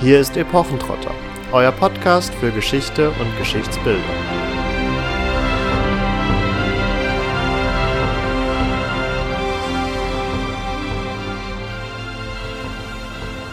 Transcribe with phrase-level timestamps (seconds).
[0.00, 1.14] Hier ist Epochentrotter,
[1.52, 4.02] euer Podcast für Geschichte und Geschichtsbildung.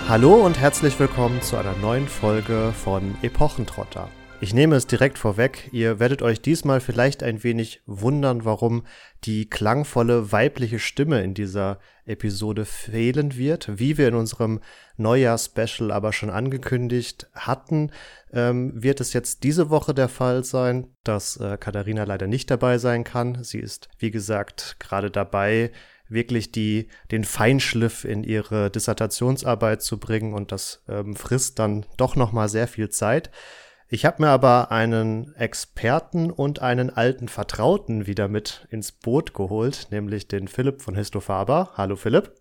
[0.10, 4.10] Hallo und herzlich willkommen zu einer neuen Folge von Epochentrotter.
[4.44, 8.88] Ich nehme es direkt vorweg, ihr werdet euch diesmal vielleicht ein wenig wundern, warum
[9.24, 13.78] die klangvolle weibliche Stimme in dieser Episode fehlen wird.
[13.78, 14.60] Wie wir in unserem
[14.98, 17.92] Neujahr-Special aber schon angekündigt hatten,
[18.34, 22.80] ähm, wird es jetzt diese Woche der Fall sein, dass äh, Katharina leider nicht dabei
[22.80, 23.44] sein kann.
[23.44, 25.70] Sie ist, wie gesagt, gerade dabei,
[26.10, 32.16] wirklich die, den Feinschliff in ihre Dissertationsarbeit zu bringen und das ähm, frisst dann doch
[32.16, 33.30] noch mal sehr viel Zeit.
[33.94, 39.90] Ich habe mir aber einen Experten und einen alten Vertrauten wieder mit ins Boot geholt,
[39.92, 41.72] nämlich den Philipp von Histofaber.
[41.76, 42.32] Hallo Philipp.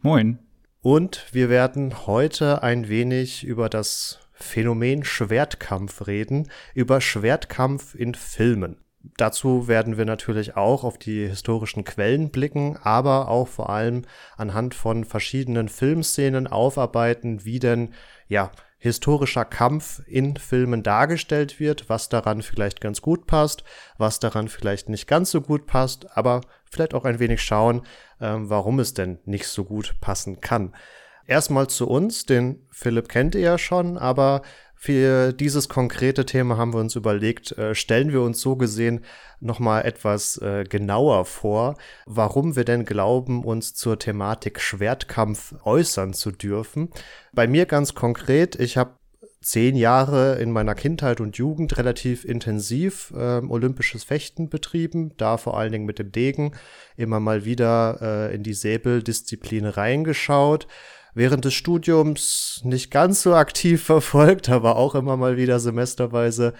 [0.00, 0.38] Moin.
[0.80, 8.76] Und wir werden heute ein wenig über das Phänomen Schwertkampf reden, über Schwertkampf in Filmen.
[9.16, 14.02] Dazu werden wir natürlich auch auf die historischen Quellen blicken, aber auch vor allem
[14.36, 17.92] anhand von verschiedenen Filmszenen aufarbeiten, wie denn
[18.28, 18.52] ja
[18.82, 23.62] historischer Kampf in Filmen dargestellt wird, was daran vielleicht ganz gut passt,
[23.96, 27.82] was daran vielleicht nicht ganz so gut passt, aber vielleicht auch ein wenig schauen,
[28.20, 30.74] ähm, warum es denn nicht so gut passen kann.
[31.28, 34.42] Erstmal zu uns, den Philipp kennt ihr ja schon, aber
[34.84, 39.04] für dieses konkrete Thema haben wir uns überlegt, äh, stellen wir uns so gesehen
[39.38, 46.32] nochmal etwas äh, genauer vor, warum wir denn glauben, uns zur Thematik Schwertkampf äußern zu
[46.32, 46.88] dürfen.
[47.32, 48.96] Bei mir ganz konkret, ich habe
[49.40, 55.56] zehn Jahre in meiner Kindheit und Jugend relativ intensiv äh, olympisches Fechten betrieben, da vor
[55.56, 56.56] allen Dingen mit dem Degen,
[56.96, 60.66] immer mal wieder äh, in die Säbeldisziplin reingeschaut
[61.14, 66.54] während des Studiums nicht ganz so aktiv verfolgt, aber auch immer mal wieder semesterweise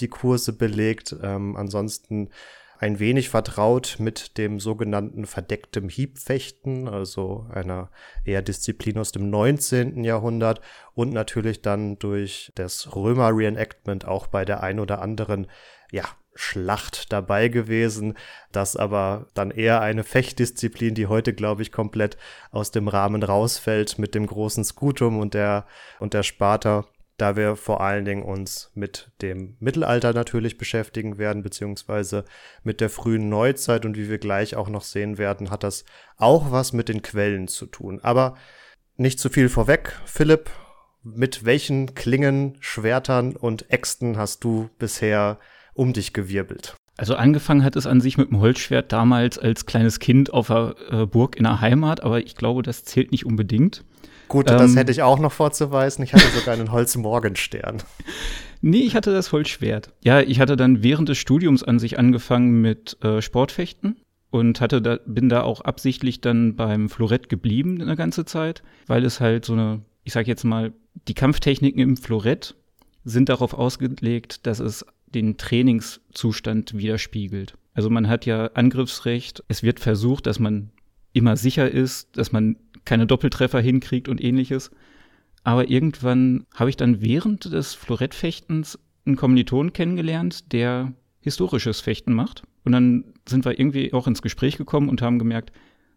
[0.00, 1.16] die Kurse belegt.
[1.22, 2.30] Ähm, ansonsten
[2.78, 7.90] ein wenig vertraut mit dem sogenannten verdecktem Hiebfechten, also einer
[8.24, 10.04] eher Disziplin aus dem 19.
[10.04, 10.60] Jahrhundert
[10.94, 15.46] und natürlich dann durch das Römer Reenactment auch bei der ein oder anderen,
[15.90, 16.04] ja,
[16.36, 18.14] Schlacht dabei gewesen.
[18.52, 22.16] Das aber dann eher eine Fechtdisziplin, die heute, glaube ich, komplett
[22.50, 25.66] aus dem Rahmen rausfällt mit dem großen Skutum und der,
[25.98, 26.84] und der Sparta
[27.16, 32.24] da wir vor allen Dingen uns mit dem Mittelalter natürlich beschäftigen werden, beziehungsweise
[32.62, 35.84] mit der frühen Neuzeit und wie wir gleich auch noch sehen werden, hat das
[36.18, 38.00] auch was mit den Quellen zu tun.
[38.02, 38.36] Aber
[38.96, 39.98] nicht zu viel vorweg.
[40.04, 40.50] Philipp,
[41.02, 45.38] mit welchen Klingen, Schwertern und Äxten hast du bisher
[45.76, 46.74] um dich gewirbelt?
[46.98, 50.74] Also angefangen hat es an sich mit dem Holzschwert damals als kleines Kind auf der
[50.90, 53.84] äh, Burg in der Heimat, aber ich glaube, das zählt nicht unbedingt.
[54.28, 56.02] Gut, ähm, das hätte ich auch noch vorzuweisen.
[56.02, 57.82] Ich hatte sogar einen Holzmorgenstern.
[58.62, 59.92] Nee, ich hatte das Holzschwert.
[60.02, 63.96] Ja, ich hatte dann während des Studiums an sich angefangen mit äh, Sportfechten
[64.30, 69.04] und hatte da, bin da auch absichtlich dann beim Florett geblieben eine ganze Zeit, weil
[69.04, 70.72] es halt so eine, ich sag jetzt mal,
[71.06, 72.56] die Kampftechniken im Florett
[73.04, 74.84] sind darauf ausgelegt, dass es
[75.16, 77.54] den Trainingszustand widerspiegelt.
[77.72, 79.42] Also man hat ja Angriffsrecht.
[79.48, 80.70] Es wird versucht, dass man
[81.12, 84.70] immer sicher ist, dass man keine Doppeltreffer hinkriegt und ähnliches.
[85.42, 92.42] Aber irgendwann habe ich dann während des Florettfechtens einen Kommiliton kennengelernt, der historisches Fechten macht.
[92.64, 95.52] Und dann sind wir irgendwie auch ins Gespräch gekommen und haben gemerkt,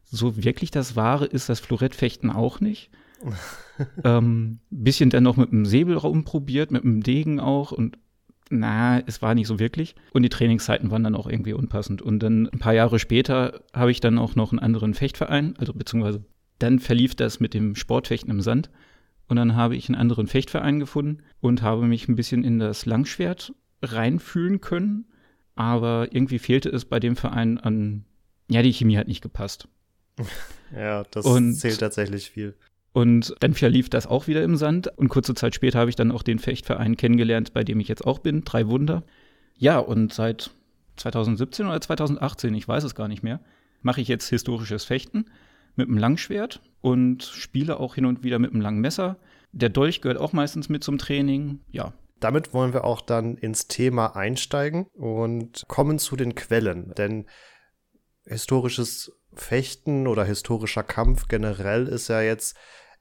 [0.05, 2.89] so wirklich das Wahre ist das Florettfechten auch nicht.
[4.03, 7.97] ähm, bisschen dann noch mit dem Säbel rumprobiert, mit dem Degen auch und
[8.49, 9.95] na, es war nicht so wirklich.
[10.11, 12.01] Und die Trainingszeiten waren dann auch irgendwie unpassend.
[12.01, 15.73] Und dann ein paar Jahre später habe ich dann auch noch einen anderen Fechtverein, also
[15.73, 16.23] beziehungsweise
[16.57, 18.69] dann verlief das mit dem Sportfechten im Sand.
[19.27, 22.85] Und dann habe ich einen anderen Fechtverein gefunden und habe mich ein bisschen in das
[22.85, 25.05] Langschwert reinfühlen können.
[25.55, 28.05] Aber irgendwie fehlte es bei dem Verein an,
[28.49, 29.67] ja, die Chemie hat nicht gepasst.
[30.71, 32.55] Ja, das und zählt tatsächlich viel.
[32.91, 34.89] Und dann verlief das auch wieder im Sand.
[34.97, 38.05] Und kurze Zeit später habe ich dann auch den Fechtverein kennengelernt, bei dem ich jetzt
[38.05, 38.43] auch bin.
[38.43, 39.03] Drei Wunder.
[39.55, 40.51] Ja, und seit
[40.95, 43.39] 2017 oder 2018, ich weiß es gar nicht mehr,
[43.81, 45.25] mache ich jetzt historisches Fechten
[45.75, 49.17] mit einem Langschwert und spiele auch hin und wieder mit einem langen Messer.
[49.51, 51.61] Der Dolch gehört auch meistens mit zum Training.
[51.71, 51.93] Ja.
[52.19, 56.93] Damit wollen wir auch dann ins Thema einsteigen und kommen zu den Quellen.
[56.97, 57.25] Denn
[58.25, 62.55] historisches Fechten oder historischer Kampf generell ist ja jetzt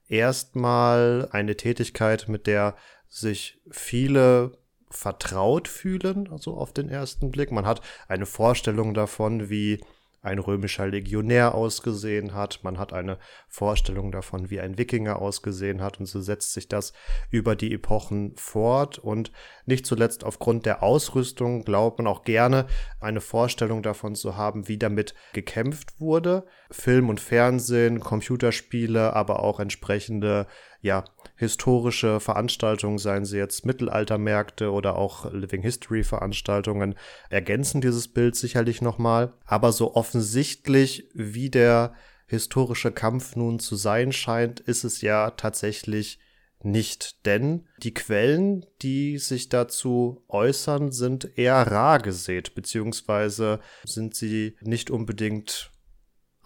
[0.08, 2.76] erstmal eine Tätigkeit, mit der
[3.08, 4.58] sich viele
[4.90, 7.52] vertraut fühlen, also auf den ersten Blick.
[7.52, 9.80] Man hat eine Vorstellung davon, wie
[10.20, 13.18] ein römischer Legionär ausgesehen hat, man hat eine
[13.48, 16.00] Vorstellung davon, wie ein Wikinger ausgesehen hat.
[16.00, 16.92] Und so setzt sich das
[17.30, 18.98] über die Epochen fort.
[18.98, 19.30] Und
[19.64, 22.66] nicht zuletzt aufgrund der Ausrüstung glaubt man auch gerne
[23.00, 26.46] eine Vorstellung davon zu haben, wie damit gekämpft wurde.
[26.70, 30.46] Film und Fernsehen, Computerspiele, aber auch entsprechende
[30.80, 31.04] ja,
[31.36, 36.94] historische Veranstaltungen, seien sie jetzt Mittelaltermärkte oder auch Living History Veranstaltungen,
[37.30, 39.34] ergänzen dieses Bild sicherlich nochmal.
[39.44, 41.94] Aber so offensichtlich, wie der
[42.26, 46.18] historische Kampf nun zu sein scheint, ist es ja tatsächlich
[46.62, 54.56] nicht, denn die Quellen, die sich dazu äußern, sind eher rar gesät, beziehungsweise sind sie
[54.60, 55.70] nicht unbedingt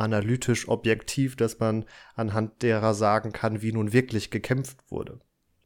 [0.03, 1.85] analytisch objektiv, dass man
[2.15, 5.21] anhand derer sagen kann, wie nun wirklich gekämpft wurde.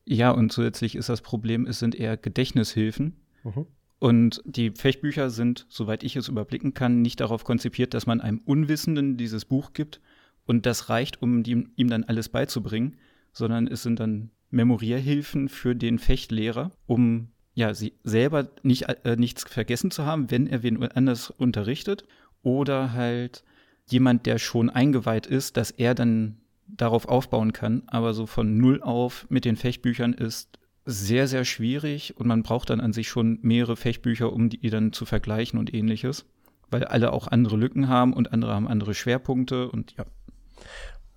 [0.05, 3.17] Ja, und zusätzlich ist das Problem, es sind eher Gedächtnishilfen.
[3.43, 3.67] Mhm.
[3.99, 8.41] Und die Fechtbücher sind, soweit ich es überblicken kann, nicht darauf konzipiert, dass man einem
[8.45, 10.01] Unwissenden dieses Buch gibt
[10.45, 12.97] und das reicht, um die, ihm dann alles beizubringen,
[13.33, 19.45] sondern es sind dann Memorierhilfen für den Fechtlehrer, um ja, sie selber nicht, äh, nichts
[19.45, 22.05] vergessen zu haben, wenn er wen anders unterrichtet
[22.43, 23.45] oder halt
[23.87, 27.83] jemand, der schon eingeweiht ist, dass er dann darauf aufbauen kann.
[27.87, 32.71] Aber so von null auf mit den Fechtbüchern ist sehr, sehr schwierig und man braucht
[32.71, 36.27] dann an sich schon mehrere Fechtbücher, um die dann zu vergleichen und ähnliches,
[36.71, 40.05] weil alle auch andere Lücken haben und andere haben andere Schwerpunkte und ja.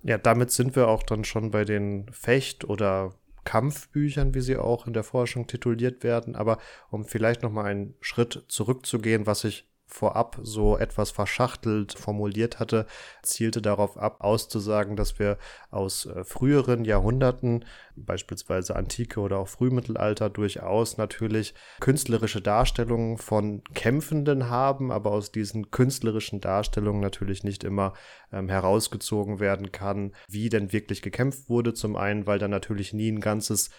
[0.02, 3.14] Ja, damit sind wir auch dann schon bei den Fecht- oder
[3.44, 6.36] Kampfbüchern, wie sie auch in der Forschung tituliert werden.
[6.36, 6.58] Aber
[6.90, 12.86] um vielleicht noch mal einen Schritt zurückzugehen, was ich vorab so etwas verschachtelt formuliert hatte,
[13.22, 15.36] zielte darauf ab, auszusagen, dass wir
[15.70, 17.64] aus äh, früheren Jahrhunderten,
[17.96, 25.70] beispielsweise Antike oder auch Frühmittelalter, durchaus natürlich künstlerische Darstellungen von Kämpfenden haben, aber aus diesen
[25.70, 27.92] künstlerischen Darstellungen natürlich nicht immer
[28.32, 31.74] ähm, herausgezogen werden kann, wie denn wirklich gekämpft wurde.
[31.74, 33.70] Zum einen, weil da natürlich nie ein ganzes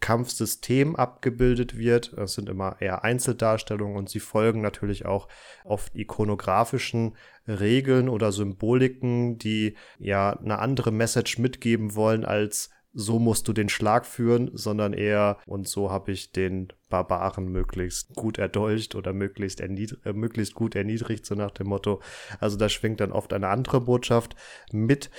[0.00, 2.12] Kampfsystem abgebildet wird.
[2.14, 5.28] Es sind immer eher Einzeldarstellungen und sie folgen natürlich auch
[5.64, 7.16] oft ikonografischen
[7.46, 13.68] Regeln oder Symboliken, die ja eine andere Message mitgeben wollen als so musst du den
[13.68, 19.60] Schlag führen, sondern eher und so habe ich den Barbaren möglichst gut erdolcht oder möglichst,
[19.60, 22.00] äh, möglichst gut erniedrigt, so nach dem Motto.
[22.40, 24.34] Also da schwingt dann oft eine andere Botschaft
[24.72, 25.10] mit.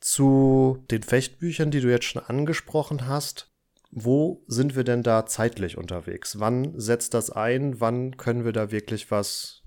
[0.00, 3.52] Zu den Fechtbüchern, die du jetzt schon angesprochen hast,
[3.90, 6.38] wo sind wir denn da zeitlich unterwegs?
[6.38, 7.80] Wann setzt das ein?
[7.80, 9.62] Wann können wir da wirklich was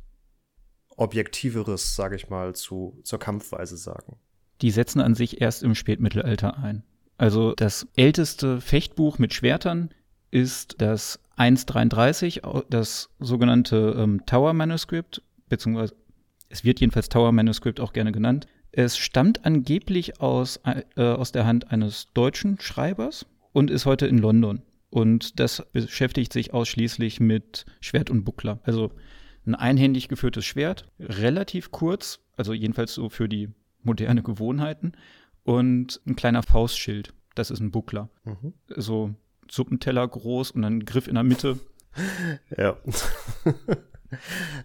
[0.96, 4.18] Objektiveres, sage ich mal, zu, zur Kampfweise sagen?
[4.62, 6.84] Die setzen an sich erst im Spätmittelalter ein.
[7.18, 9.90] Also das älteste Fechtbuch mit Schwertern
[10.30, 15.96] ist das 133, das sogenannte ähm, Tower Manuscript, beziehungsweise
[16.50, 18.48] es wird jedenfalls Tower Manuscript auch gerne genannt.
[18.72, 24.18] Es stammt angeblich aus, äh, aus der Hand eines deutschen Schreibers, und ist heute in
[24.18, 24.62] London.
[24.90, 28.60] Und das beschäftigt sich ausschließlich mit Schwert und Buckler.
[28.64, 28.92] Also
[29.46, 33.50] ein einhändig geführtes Schwert, relativ kurz, also jedenfalls so für die
[33.84, 34.94] moderne Gewohnheiten,
[35.44, 37.14] und ein kleiner Faustschild.
[37.36, 38.10] Das ist ein Buckler.
[38.26, 38.54] Mhm.
[38.68, 39.16] So
[39.50, 41.60] Suppenteller groß und ein Griff in der Mitte.
[42.58, 42.78] Ja.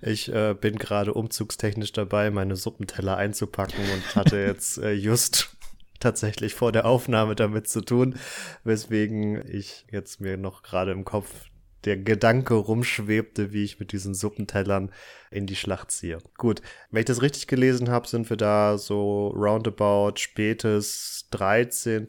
[0.01, 5.56] Ich äh, bin gerade umzugstechnisch dabei, meine Suppenteller einzupacken und hatte jetzt äh, just
[5.99, 8.19] tatsächlich vor der Aufnahme damit zu tun,
[8.65, 11.31] weswegen ich jetzt mir noch gerade im Kopf
[11.87, 14.91] der Gedanke rumschwebte, wie ich mit diesen Suppentellern
[15.31, 16.19] in die Schlacht ziehe.
[16.37, 22.07] Gut, wenn ich das richtig gelesen habe, sind wir da so roundabout spätes 13.,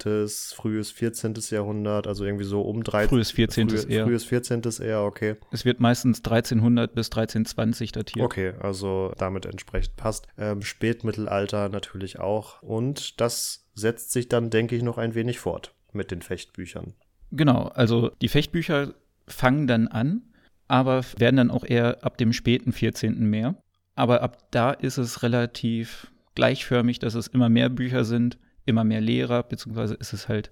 [0.56, 1.36] frühes 14.
[1.50, 3.10] Jahrhundert, also irgendwie so um 13.
[3.10, 3.70] Frühes 14.
[3.70, 4.06] Früh, eher.
[4.06, 4.62] Frühes 14.
[4.82, 5.36] eher, okay.
[5.52, 8.26] Es wird meistens 1300 bis 1320 datiert.
[8.26, 10.28] Okay, also damit entsprechend passt.
[10.38, 12.62] Ähm, Spätmittelalter natürlich auch.
[12.64, 16.94] Und das setzt sich dann, denke ich, noch ein wenig fort mit den Fechtbüchern.
[17.32, 18.94] Genau, also die Fechtbücher
[19.28, 20.22] fangen dann an,
[20.68, 23.30] aber werden dann auch eher ab dem späten 14.
[23.30, 23.56] mehr.
[23.96, 29.02] Aber ab da ist es relativ gleichförmig, dass es immer mehr Bücher sind, immer mehr
[29.02, 30.50] Lehrer, beziehungsweise ist es halt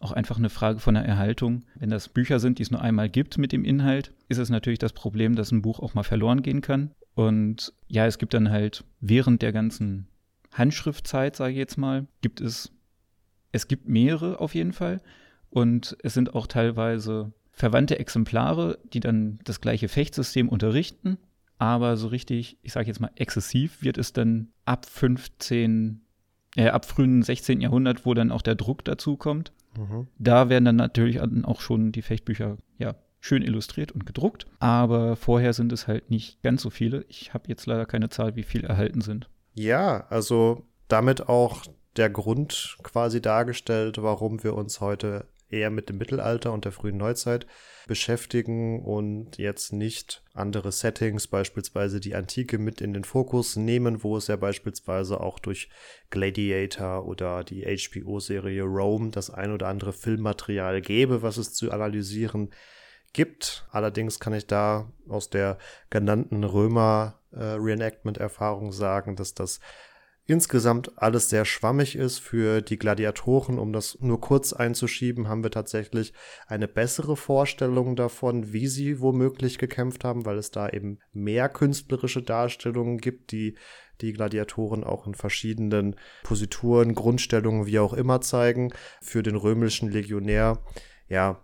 [0.00, 1.64] auch einfach eine Frage von der Erhaltung.
[1.74, 4.78] Wenn das Bücher sind, die es nur einmal gibt mit dem Inhalt, ist es natürlich
[4.78, 6.90] das Problem, dass ein Buch auch mal verloren gehen kann.
[7.14, 10.08] Und ja, es gibt dann halt während der ganzen
[10.52, 12.70] Handschriftzeit, sage ich jetzt mal, gibt es,
[13.52, 15.00] es gibt mehrere auf jeden Fall.
[15.50, 21.18] Und es sind auch teilweise verwandte Exemplare, die dann das gleiche Fechtsystem unterrichten.
[21.58, 26.02] Aber so richtig, ich sage jetzt mal exzessiv, wird es dann ab 15,
[26.56, 27.60] äh, ab frühen 16.
[27.60, 29.52] Jahrhundert, wo dann auch der Druck dazu kommt.
[29.78, 30.08] Mhm.
[30.18, 34.46] Da werden dann natürlich auch schon die Fechtbücher ja, schön illustriert und gedruckt.
[34.58, 37.04] Aber vorher sind es halt nicht ganz so viele.
[37.08, 39.28] Ich habe jetzt leider keine Zahl, wie viel erhalten sind.
[39.54, 41.62] Ja, also damit auch
[41.96, 46.96] der Grund quasi dargestellt, warum wir uns heute eher mit dem Mittelalter und der frühen
[46.96, 47.46] Neuzeit
[47.86, 54.16] beschäftigen und jetzt nicht andere Settings, beispielsweise die Antike, mit in den Fokus nehmen, wo
[54.16, 55.68] es ja beispielsweise auch durch
[56.10, 62.48] Gladiator oder die HBO-Serie Rome das ein oder andere Filmmaterial gäbe, was es zu analysieren
[63.12, 63.68] gibt.
[63.70, 65.58] Allerdings kann ich da aus der
[65.88, 69.60] genannten Römer-Reenactment-Erfahrung äh, sagen, dass das
[70.26, 72.18] insgesamt alles sehr schwammig ist.
[72.18, 76.12] Für die Gladiatoren, um das nur kurz einzuschieben, haben wir tatsächlich
[76.46, 82.22] eine bessere Vorstellung davon, wie sie womöglich gekämpft haben, weil es da eben mehr künstlerische
[82.22, 83.56] Darstellungen gibt, die
[84.00, 88.72] die Gladiatoren auch in verschiedenen Posituren, Grundstellungen, wie auch immer zeigen.
[89.00, 90.58] Für den römischen Legionär,
[91.08, 91.40] ja,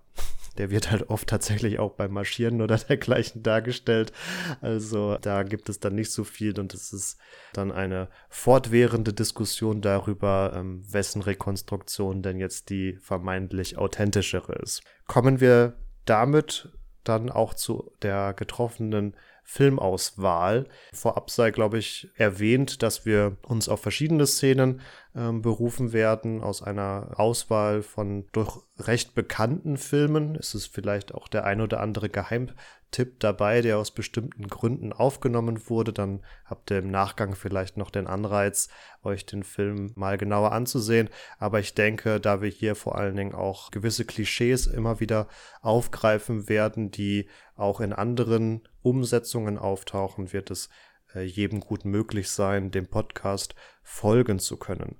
[0.58, 4.12] der wird halt oft tatsächlich auch beim Marschieren oder dergleichen dargestellt.
[4.60, 7.18] Also da gibt es dann nicht so viel und es ist
[7.52, 14.82] dann eine fortwährende Diskussion darüber, ähm, wessen Rekonstruktion denn jetzt die vermeintlich authentischere ist.
[15.06, 16.68] Kommen wir damit
[17.04, 19.16] dann auch zu der getroffenen
[19.50, 20.68] Filmauswahl.
[20.92, 24.80] Vorab sei, glaube ich, erwähnt, dass wir uns auf verschiedene Szenen
[25.16, 30.36] ähm, berufen werden aus einer Auswahl von durch recht bekannten Filmen.
[30.36, 35.68] Es ist vielleicht auch der ein oder andere Geheimtipp dabei, der aus bestimmten Gründen aufgenommen
[35.68, 35.92] wurde.
[35.92, 38.68] Dann habt ihr im Nachgang vielleicht noch den Anreiz,
[39.02, 41.10] euch den Film mal genauer anzusehen.
[41.40, 45.26] Aber ich denke, da wir hier vor allen Dingen auch gewisse Klischees immer wieder
[45.60, 50.68] aufgreifen werden, die auch in anderen Umsetzungen auftauchen, wird es
[51.14, 54.96] äh, jedem gut möglich sein, dem Podcast folgen zu können.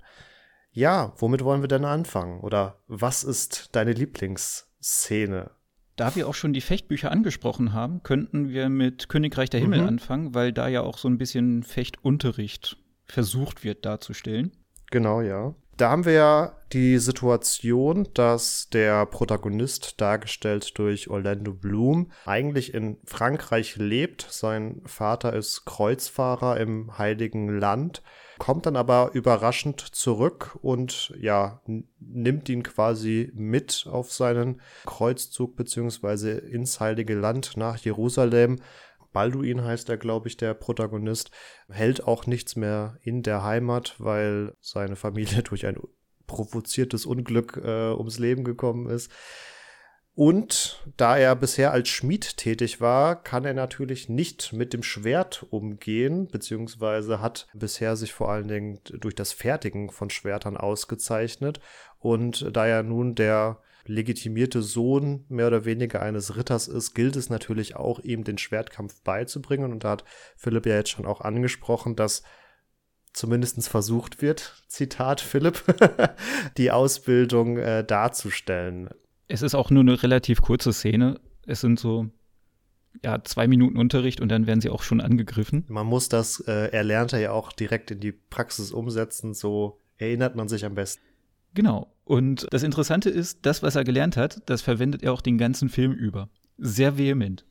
[0.71, 2.39] Ja, womit wollen wir denn anfangen?
[2.39, 5.51] Oder was ist deine Lieblingsszene?
[5.97, 9.87] Da wir auch schon die Fechtbücher angesprochen haben, könnten wir mit Königreich der Himmel mhm.
[9.87, 14.51] anfangen, weil da ja auch so ein bisschen Fechtunterricht versucht wird darzustellen.
[14.89, 15.53] Genau, ja.
[15.81, 22.97] Da haben wir ja die Situation, dass der Protagonist, dargestellt durch Orlando Bloom, eigentlich in
[23.03, 24.27] Frankreich lebt.
[24.29, 28.03] Sein Vater ist Kreuzfahrer im Heiligen Land,
[28.37, 31.61] kommt dann aber überraschend zurück und ja,
[31.99, 38.59] nimmt ihn quasi mit auf seinen Kreuzzug beziehungsweise ins Heilige Land nach Jerusalem
[39.13, 41.31] Balduin heißt er, glaube ich, der Protagonist,
[41.69, 45.77] hält auch nichts mehr in der Heimat, weil seine Familie durch ein
[46.27, 49.11] provoziertes Unglück äh, ums Leben gekommen ist.
[50.13, 55.45] Und da er bisher als Schmied tätig war, kann er natürlich nicht mit dem Schwert
[55.49, 61.61] umgehen, beziehungsweise hat bisher sich vor allen Dingen durch das Fertigen von Schwertern ausgezeichnet.
[61.97, 67.29] Und da er nun der legitimierte Sohn mehr oder weniger eines Ritters ist, gilt es
[67.29, 69.71] natürlich auch, ihm den Schwertkampf beizubringen.
[69.71, 70.03] Und da hat
[70.35, 72.23] Philipp ja jetzt schon auch angesprochen, dass
[73.13, 75.63] zumindest versucht wird, Zitat Philipp,
[76.57, 78.89] die Ausbildung äh, darzustellen.
[79.27, 81.19] Es ist auch nur eine relativ kurze Szene.
[81.45, 82.07] Es sind so
[83.03, 85.65] ja, zwei Minuten Unterricht und dann werden sie auch schon angegriffen.
[85.67, 90.47] Man muss das äh, Erlernte ja auch direkt in die Praxis umsetzen, so erinnert man
[90.47, 91.03] sich am besten.
[91.53, 91.93] Genau.
[92.03, 95.69] Und das Interessante ist, das, was er gelernt hat, das verwendet er auch den ganzen
[95.69, 96.29] Film über.
[96.57, 97.45] Sehr vehement.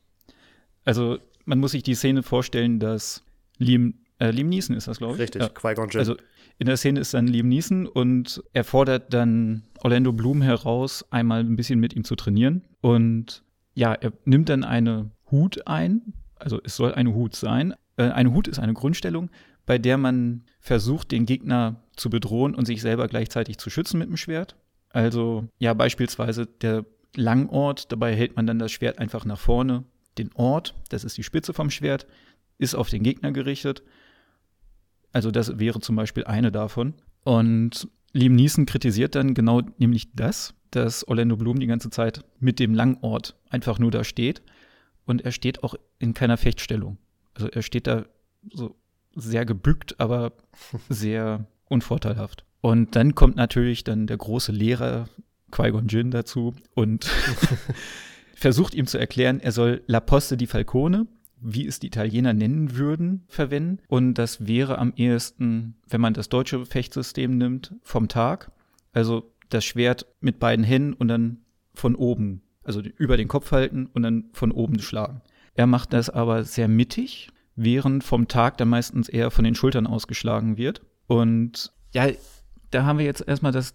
[0.85, 3.25] Also, man muss sich die Szene vorstellen, dass
[3.59, 5.21] Liam, äh, Liam Neeson ist das, glaube ich.
[5.21, 5.49] Richtig, ja.
[5.49, 5.99] Qui-Gon Jinn.
[5.99, 6.17] Also,
[6.59, 11.41] in der Szene ist dann Liam Neeson und er fordert dann Orlando Bloom heraus, einmal
[11.41, 12.65] ein bisschen mit ihm zu trainieren.
[12.81, 13.43] Und
[13.75, 16.13] ja, er nimmt dann eine Hut ein.
[16.37, 17.75] Also, es soll eine Hut sein.
[17.97, 19.31] Äh, eine Hut ist eine Grundstellung,
[19.65, 24.09] bei der man versucht, den Gegner zu bedrohen und sich selber gleichzeitig zu schützen mit
[24.09, 24.57] dem Schwert.
[24.89, 29.85] Also ja, beispielsweise der Langort, dabei hält man dann das Schwert einfach nach vorne.
[30.19, 32.07] Den Ort, das ist die Spitze vom Schwert,
[32.59, 33.83] ist auf den Gegner gerichtet.
[35.13, 36.95] Also das wäre zum Beispiel eine davon.
[37.25, 42.59] Und Liam Neeson kritisiert dann genau nämlich das, dass Orlando Bloom die ganze Zeit mit
[42.59, 44.43] dem Langort einfach nur da steht.
[45.05, 46.99] Und er steht auch in keiner Fechtstellung.
[47.35, 48.07] Also er steht da
[48.53, 48.77] so
[49.15, 50.33] sehr gebückt, aber
[50.89, 52.45] sehr unvorteilhaft.
[52.61, 55.09] Und dann kommt natürlich dann der große Lehrer
[55.51, 57.05] Qui-Gon Jinn dazu und
[58.35, 61.07] versucht ihm zu erklären, er soll La Poste di Falcone,
[61.41, 63.79] wie es die Italiener nennen würden, verwenden.
[63.89, 68.53] Und das wäre am ehesten, wenn man das deutsche Fechtsystem nimmt, vom Tag.
[68.93, 71.39] Also das Schwert mit beiden Händen und dann
[71.73, 75.23] von oben, also über den Kopf halten und dann von oben schlagen.
[75.55, 79.87] Er macht das aber sehr mittig, während vom Tag dann meistens eher von den Schultern
[79.87, 80.83] ausgeschlagen wird.
[81.11, 82.07] Und ja,
[82.71, 83.75] da haben wir jetzt erstmal das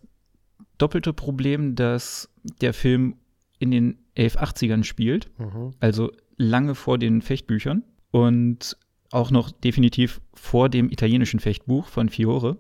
[0.77, 2.29] doppelte Problem, dass
[2.61, 3.17] der Film
[3.59, 5.73] in den 1180ern spielt, Mhm.
[5.81, 8.77] also lange vor den Fechtbüchern und
[9.11, 12.57] auch noch definitiv vor dem italienischen Fechtbuch von Fiore.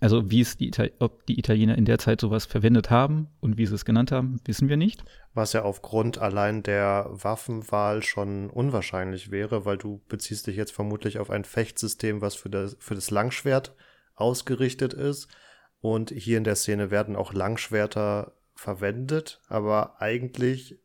[0.00, 3.58] Also wie es die Ital ob die Italiener in der Zeit sowas verwendet haben und
[3.58, 5.04] wie sie es genannt haben, wissen wir nicht.
[5.34, 11.18] Was ja aufgrund allein der Waffenwahl schon unwahrscheinlich wäre, weil du beziehst dich jetzt vermutlich
[11.18, 13.74] auf ein Fechtsystem, was für das, für das Langschwert
[14.14, 15.28] ausgerichtet ist.
[15.80, 20.78] Und hier in der Szene werden auch Langschwerter verwendet, aber eigentlich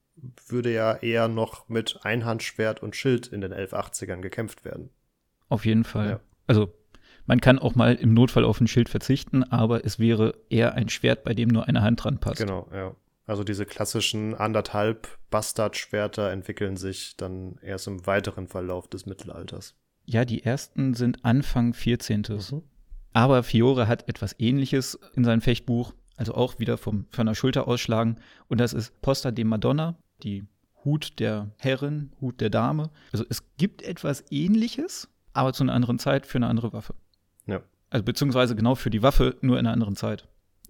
[0.48, 4.90] würde ja eher noch mit Einhandschwert und Schild in den 1180ern gekämpft werden.
[5.48, 6.10] Auf jeden Fall.
[6.10, 6.20] Ja.
[6.48, 6.74] Also
[7.26, 10.90] man kann auch mal im Notfall auf ein Schild verzichten, aber es wäre eher ein
[10.90, 12.40] Schwert, bei dem nur eine Hand dran passt.
[12.42, 12.96] Genau, ja.
[13.26, 19.76] Also diese klassischen anderthalb Bastardschwerter entwickeln sich dann erst im weiteren Verlauf des Mittelalters.
[20.06, 22.24] Ja, die ersten sind Anfang 14.
[22.28, 22.64] Mhm.
[23.14, 27.68] Aber Fiore hat etwas ähnliches in seinem Fechtbuch, also auch wieder vom, von der Schulter
[27.68, 28.20] ausschlagen.
[28.48, 30.46] Und das ist Posta de Madonna, die
[30.86, 32.90] Hut der Herrin, Hut der Dame.
[33.12, 36.96] Also es gibt etwas ähnliches, aber zu einer anderen Zeit für eine andere Waffe.
[37.46, 37.62] Ja.
[37.90, 40.28] Also beziehungsweise genau für die Waffe, nur in einer anderen Zeit.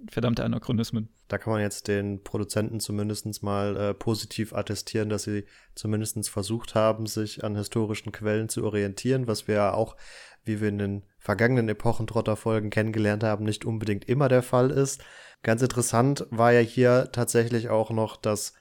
[0.10, 1.10] Verdammte Anachronismen.
[1.28, 5.44] Da kann man jetzt den Produzenten zumindest mal äh, positiv attestieren, dass sie
[5.76, 9.98] zumindest versucht haben, sich an historischen Quellen zu orientieren, was wir ja auch,
[10.46, 15.04] wie wir in den vergangenen Epochentrotter-Folgen kennengelernt haben, nicht unbedingt immer der Fall ist.
[15.44, 18.54] Ganz interessant war ja hier tatsächlich auch noch, dass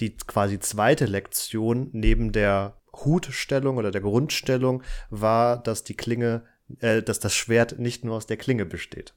[0.00, 6.44] die quasi zweite Lektion neben der Hutstellung oder der Grundstellung war, dass die Klinge,
[6.80, 9.14] äh, dass das Schwert nicht nur aus der Klinge besteht.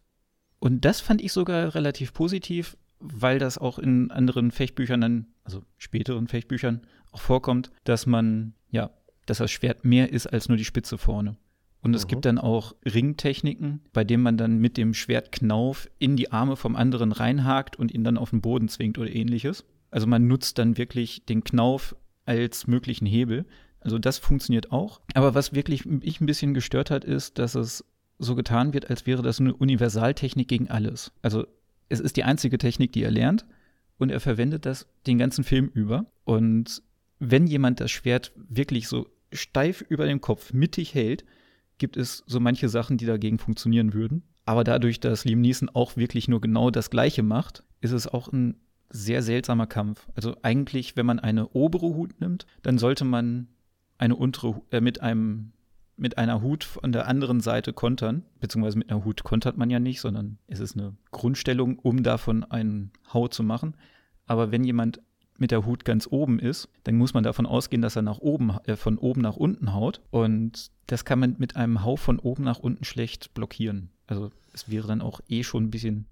[0.59, 5.63] Und das fand ich sogar relativ positiv, weil das auch in anderen Fechtbüchern dann, also
[5.77, 6.81] späteren Fechtbüchern,
[7.11, 8.91] auch vorkommt, dass man, ja,
[9.25, 11.37] dass das Schwert mehr ist als nur die Spitze vorne.
[11.81, 12.07] Und es Mhm.
[12.09, 16.75] gibt dann auch Ringtechniken, bei denen man dann mit dem Schwertknauf in die Arme vom
[16.75, 19.65] anderen reinhakt und ihn dann auf den Boden zwingt oder ähnliches.
[19.91, 21.95] Also man nutzt dann wirklich den Knauf
[22.25, 23.45] als möglichen Hebel.
[23.79, 24.99] Also das funktioniert auch.
[25.13, 27.85] Aber was wirklich mich ein bisschen gestört hat, ist, dass es
[28.19, 31.13] so getan wird, als wäre das eine Universaltechnik gegen alles.
[31.21, 31.47] Also
[31.87, 33.45] es ist die einzige Technik, die er lernt
[33.97, 36.05] und er verwendet das den ganzen Film über.
[36.25, 36.83] Und
[37.19, 41.23] wenn jemand das Schwert wirklich so steif über dem Kopf mittig hält,
[41.79, 44.23] gibt es so manche Sachen, die dagegen funktionieren würden.
[44.45, 48.31] Aber dadurch, dass Liam Neeson auch wirklich nur genau das Gleiche macht, ist es auch
[48.31, 48.57] ein
[48.89, 50.07] sehr seltsamer Kampf.
[50.15, 53.47] Also eigentlich, wenn man eine obere Hut nimmt, dann sollte man
[53.97, 55.51] eine untere äh, mit einem
[55.97, 59.79] mit einer Hut von der anderen Seite kontern, beziehungsweise mit einer Hut kontert man ja
[59.79, 63.75] nicht, sondern es ist eine Grundstellung, um davon einen Hau zu machen.
[64.25, 65.01] Aber wenn jemand
[65.39, 68.57] mit der Hut ganz oben ist, dann muss man davon ausgehen, dass er nach oben,
[68.65, 70.01] äh, von oben nach unten haut.
[70.11, 73.91] Und das kann man mit einem Hau von oben nach unten schlecht blockieren.
[74.07, 76.05] Also es wäre dann auch eh schon ein bisschen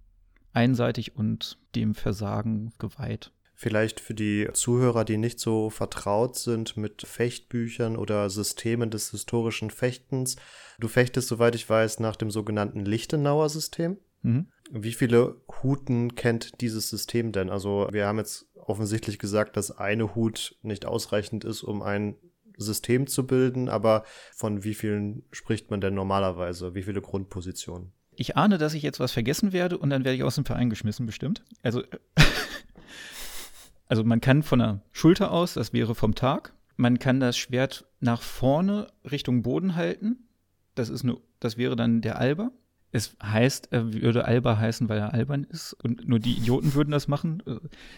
[0.54, 3.32] einseitig und dem Versagen geweiht.
[3.60, 9.72] Vielleicht für die Zuhörer, die nicht so vertraut sind mit Fechtbüchern oder Systemen des historischen
[9.72, 10.36] Fechtens.
[10.80, 13.98] Du fechtest, soweit ich weiß, nach dem sogenannten Lichtenauer System.
[14.22, 14.48] Mhm.
[14.70, 17.50] Wie viele Huten kennt dieses System denn?
[17.50, 22.15] Also wir haben jetzt offensichtlich gesagt, dass eine Hut nicht ausreichend ist, um ein
[22.58, 24.04] System zu bilden, aber
[24.36, 26.76] von wie vielen spricht man denn normalerweise?
[26.76, 27.91] Wie viele Grundpositionen?
[28.15, 30.70] Ich ahne, dass ich jetzt was vergessen werde und dann werde ich aus dem Verein
[30.70, 31.43] geschmissen, bestimmt.
[31.62, 31.84] Also,
[33.88, 37.86] also man kann von der Schulter aus, das wäre vom Tag, man kann das Schwert
[38.00, 40.28] nach vorne Richtung Boden halten.
[40.76, 42.52] Das ist eine, das wäre dann der Alber.
[42.91, 46.91] Es heißt, er würde Alba heißen, weil er albern ist und nur die Idioten würden
[46.91, 47.43] das machen.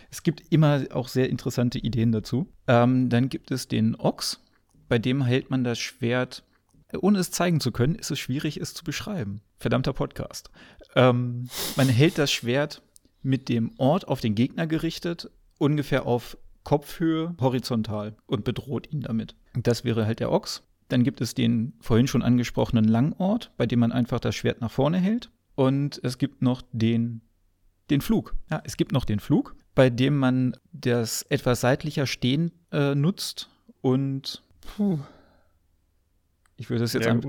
[0.10, 2.48] Es gibt immer auch sehr interessante Ideen dazu.
[2.68, 4.44] Ähm, dann gibt es den Ochs,
[4.88, 6.44] bei dem hält man das Schwert
[6.98, 9.42] ohne es zeigen zu können, ist es schwierig, es zu beschreiben.
[9.58, 10.50] Verdammter Podcast.
[10.96, 12.82] Ähm, man hält das Schwert
[13.22, 19.36] mit dem Ort auf den Gegner gerichtet, ungefähr auf Kopfhöhe, horizontal und bedroht ihn damit.
[19.54, 20.64] Das wäre halt der Ochs.
[20.90, 24.72] Dann gibt es den vorhin schon angesprochenen Langort, bei dem man einfach das Schwert nach
[24.72, 25.32] vorne hält.
[25.56, 27.22] Und es gibt noch den,
[27.90, 28.36] den Flug.
[28.52, 33.50] Ja, es gibt noch den Flug, bei dem man das etwas seitlicher Stehen äh, nutzt
[33.82, 35.00] und puh,
[36.58, 37.22] ich würde es jetzt Ja, am,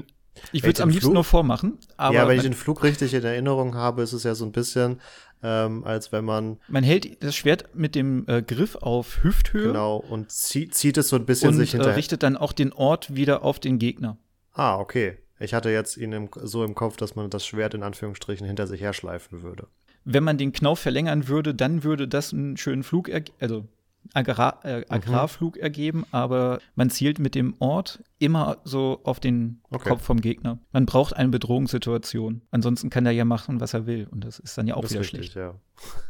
[0.52, 3.14] ich würde es am liebsten Flug- nur vormachen, aber ja, wenn ich den Flug richtig
[3.14, 5.00] in Erinnerung habe, ist es ja so ein bisschen,
[5.42, 9.96] ähm, als wenn man man hält das Schwert mit dem äh, Griff auf Hüfthöhe genau
[9.96, 11.96] und zieht, zieht es so ein bisschen und sich äh, hinterher.
[11.96, 14.18] richtet dann auch den Ort wieder auf den Gegner.
[14.52, 15.18] ah, okay.
[15.42, 18.66] Ich hatte jetzt ihn im, so im Kopf, dass man das Schwert in Anführungsstrichen hinter
[18.66, 19.68] sich herschleifen würde.
[20.04, 23.66] Wenn man den Knauf verlängern würde, dann würde das einen schönen Flug, also
[24.14, 29.88] Agrar, äh, Agrarflug ergeben, aber man zielt mit dem Ort immer so auf den Okay.
[29.90, 30.58] Kopf vom Gegner.
[30.72, 32.42] Man braucht eine Bedrohungssituation.
[32.50, 34.08] Ansonsten kann er ja machen, was er will.
[34.10, 35.36] Und das ist dann ja auch das wieder richtig, schlecht.
[35.36, 35.54] ja.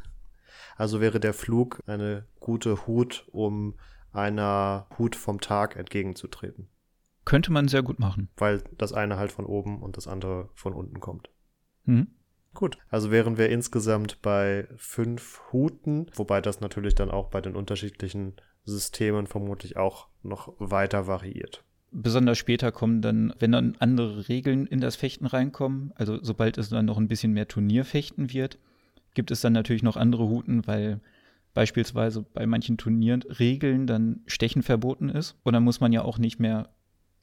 [0.76, 3.74] Also wäre der Flug eine gute Hut, um
[4.12, 6.68] einer Hut vom Tag entgegenzutreten.
[7.26, 8.30] Könnte man sehr gut machen.
[8.38, 11.28] Weil das eine halt von oben und das andere von unten kommt.
[11.84, 12.08] Mhm.
[12.54, 17.54] Gut, also wären wir insgesamt bei fünf Huten, wobei das natürlich dann auch bei den
[17.54, 18.34] unterschiedlichen
[18.64, 21.64] Systemen vermutlich auch noch weiter variiert.
[21.92, 26.68] Besonders später kommen dann, wenn dann andere Regeln in das Fechten reinkommen, also sobald es
[26.68, 28.58] dann noch ein bisschen mehr Turnierfechten wird,
[29.14, 31.00] gibt es dann natürlich noch andere Huten, weil
[31.54, 35.36] beispielsweise bei manchen Turnieren Regeln dann Stechen verboten ist.
[35.42, 36.70] Und dann muss man ja auch nicht mehr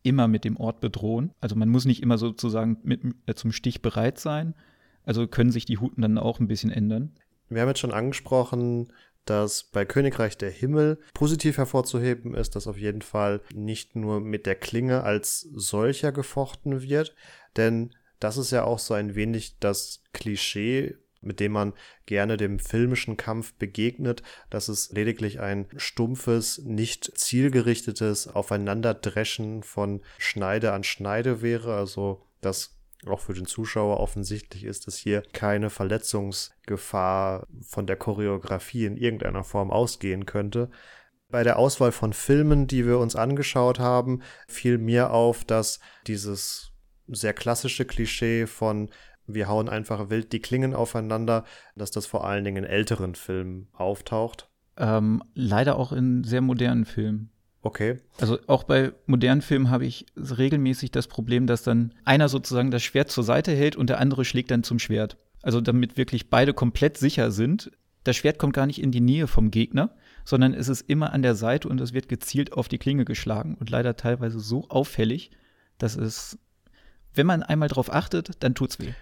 [0.04, 1.32] immer mit dem Ort bedrohen.
[1.40, 4.54] Also man muss nicht immer sozusagen mit, äh, zum Stich bereit sein.
[5.08, 7.14] Also können sich die Huten dann auch ein bisschen ändern.
[7.48, 8.92] Wir haben jetzt schon angesprochen,
[9.24, 14.46] dass bei Königreich der Himmel positiv hervorzuheben ist, dass auf jeden Fall nicht nur mit
[14.46, 17.16] der Klinge als solcher gefochten wird,
[17.56, 21.74] denn das ist ja auch so ein wenig das Klischee, mit dem man
[22.06, 30.74] gerne dem filmischen Kampf begegnet, dass es lediglich ein stumpfes, nicht zielgerichtetes Aufeinanderdreschen von Schneide
[30.74, 37.46] an Schneide wäre, also dass auch für den Zuschauer offensichtlich ist, dass hier keine Verletzungsgefahr
[37.62, 40.70] von der Choreografie in irgendeiner Form ausgehen könnte.
[41.30, 46.72] Bei der Auswahl von Filmen, die wir uns angeschaut haben, fiel mir auf, dass dieses
[47.08, 48.90] sehr klassische Klischee von
[49.28, 51.44] wir hauen einfach wild die Klingen aufeinander,
[51.76, 54.50] dass das vor allen Dingen in älteren Filmen auftaucht.
[54.78, 57.30] Ähm, leider auch in sehr modernen Filmen.
[57.62, 57.98] Okay.
[58.20, 62.84] Also auch bei modernen Filmen habe ich regelmäßig das Problem, dass dann einer sozusagen das
[62.84, 65.18] Schwert zur Seite hält und der andere schlägt dann zum Schwert.
[65.42, 67.72] Also damit wirklich beide komplett sicher sind.
[68.04, 71.22] Das Schwert kommt gar nicht in die Nähe vom Gegner, sondern es ist immer an
[71.22, 75.32] der Seite und es wird gezielt auf die Klinge geschlagen und leider teilweise so auffällig,
[75.78, 76.38] dass es,
[77.14, 78.94] wenn man einmal drauf achtet, dann tut's weh.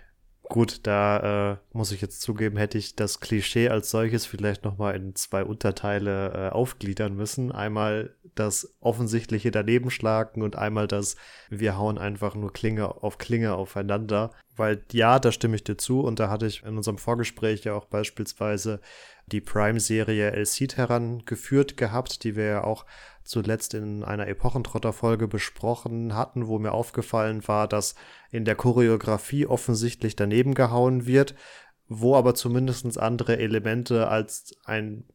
[0.49, 4.95] Gut, da äh, muss ich jetzt zugeben, hätte ich das Klischee als solches vielleicht nochmal
[4.95, 7.51] in zwei Unterteile äh, aufgliedern müssen.
[7.51, 11.15] Einmal das offensichtliche Danebenschlagen und einmal das
[11.49, 14.31] wir hauen einfach nur Klinge auf Klinge aufeinander.
[14.55, 17.73] Weil ja, da stimme ich dir zu und da hatte ich in unserem Vorgespräch ja
[17.73, 18.79] auch beispielsweise
[19.27, 22.85] die Prime-Serie El Cid herangeführt gehabt, die wir ja auch
[23.25, 27.95] zuletzt in einer Epochentrotter-Folge besprochen hatten, wo mir aufgefallen war, dass
[28.31, 31.35] in der Choreografie offensichtlich daneben gehauen wird,
[31.87, 35.05] wo aber zumindest andere Elemente als ein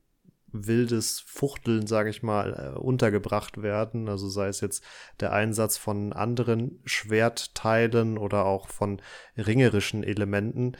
[0.52, 4.08] wildes Fuchteln, sage ich mal, äh, untergebracht werden.
[4.08, 4.84] Also sei es jetzt
[5.20, 9.00] der Einsatz von anderen Schwertteilen oder auch von
[9.36, 10.76] ringerischen Elementen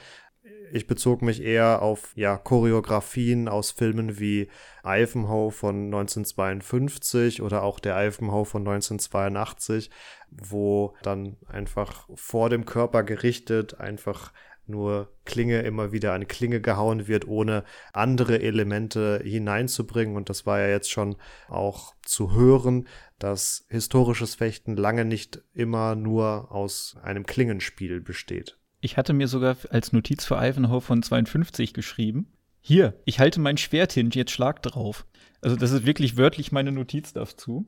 [0.72, 4.48] ich bezog mich eher auf ja, Choreografien aus Filmen wie
[4.84, 9.90] Ivanhoe von 1952 oder auch der Ivanhoe von 1982,
[10.30, 14.32] wo dann einfach vor dem Körper gerichtet einfach
[14.70, 20.16] nur Klinge immer wieder an Klinge gehauen wird, ohne andere Elemente hineinzubringen.
[20.16, 21.16] Und das war ja jetzt schon
[21.48, 22.86] auch zu hören,
[23.18, 28.59] dass historisches Fechten lange nicht immer nur aus einem Klingenspiel besteht.
[28.80, 32.32] Ich hatte mir sogar als Notiz für Ivanhoe von 52 geschrieben.
[32.60, 35.06] Hier, ich halte mein Schwert hin, jetzt schlag drauf.
[35.40, 37.66] Also das ist wirklich wörtlich meine Notiz dazu,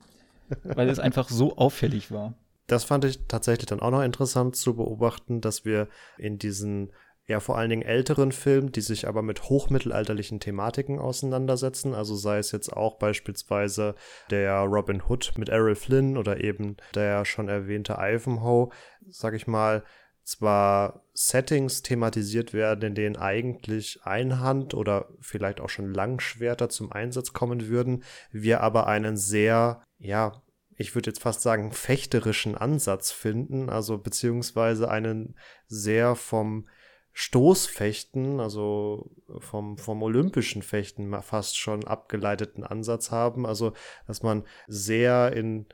[0.64, 2.34] weil es einfach so auffällig war.
[2.66, 6.92] Das fand ich tatsächlich dann auch noch interessant zu beobachten, dass wir in diesen
[7.26, 12.38] ja vor allen Dingen älteren Filmen, die sich aber mit hochmittelalterlichen Thematiken auseinandersetzen, also sei
[12.38, 13.94] es jetzt auch beispielsweise
[14.30, 18.70] der Robin Hood mit Errol Flynn oder eben der schon erwähnte Ivanhoe,
[19.08, 19.84] sag ich mal,
[20.24, 27.32] zwar Settings thematisiert werden, in denen eigentlich Einhand oder vielleicht auch schon Langschwerter zum Einsatz
[27.32, 30.42] kommen würden, wir aber einen sehr, ja,
[30.76, 36.68] ich würde jetzt fast sagen, fechterischen Ansatz finden, also beziehungsweise einen sehr vom
[37.12, 43.74] Stoßfechten, also vom, vom olympischen Fechten fast schon abgeleiteten Ansatz haben, also
[44.06, 45.66] dass man sehr in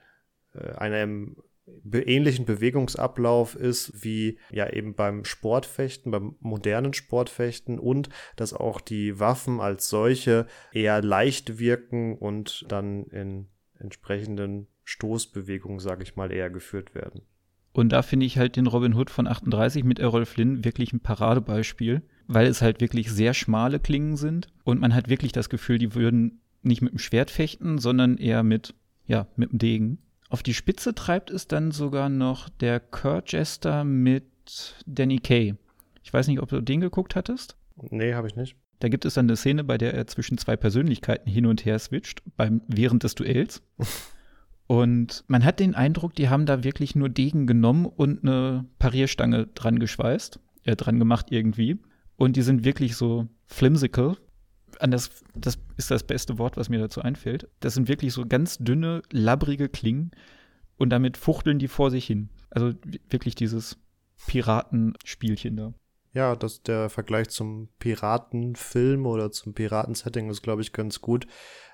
[0.54, 1.36] äh, einem
[1.92, 9.18] ähnlichen Bewegungsablauf ist wie ja eben beim Sportfechten, beim modernen Sportfechten und dass auch die
[9.18, 16.50] Waffen als solche eher leicht wirken und dann in entsprechenden Stoßbewegungen, sage ich mal, eher
[16.50, 17.22] geführt werden.
[17.72, 21.00] Und da finde ich halt den Robin Hood von 38 mit Errol Flynn wirklich ein
[21.00, 25.78] Paradebeispiel, weil es halt wirklich sehr schmale Klingen sind und man hat wirklich das Gefühl,
[25.78, 28.74] die würden nicht mit dem Schwert fechten, sondern eher mit,
[29.06, 29.98] ja, mit dem Degen.
[30.28, 34.26] Auf die Spitze treibt es dann sogar noch der Kurt Jester mit
[34.86, 35.54] Danny Kay.
[36.02, 37.56] Ich weiß nicht, ob du den geguckt hattest.
[37.76, 38.56] Nee, habe ich nicht.
[38.80, 41.78] Da gibt es dann eine Szene, bei der er zwischen zwei Persönlichkeiten hin und her
[41.78, 43.62] switcht, beim, während des Duells.
[44.66, 49.46] und man hat den Eindruck, die haben da wirklich nur Degen genommen und eine Parierstange
[49.48, 51.78] dran geschweißt, äh, dran gemacht irgendwie.
[52.16, 54.16] Und die sind wirklich so flimsical.
[54.80, 57.48] Anders, das ist das beste Wort, was mir dazu einfällt.
[57.60, 60.10] Das sind wirklich so ganz dünne, labbrige Klingen
[60.76, 62.30] und damit fuchteln die vor sich hin.
[62.50, 62.72] Also
[63.10, 63.78] wirklich dieses
[64.26, 65.74] Piratenspielchen da.
[66.14, 71.26] Ja, das, der Vergleich zum Piratenfilm oder zum Piratensetting ist, glaube ich, ganz gut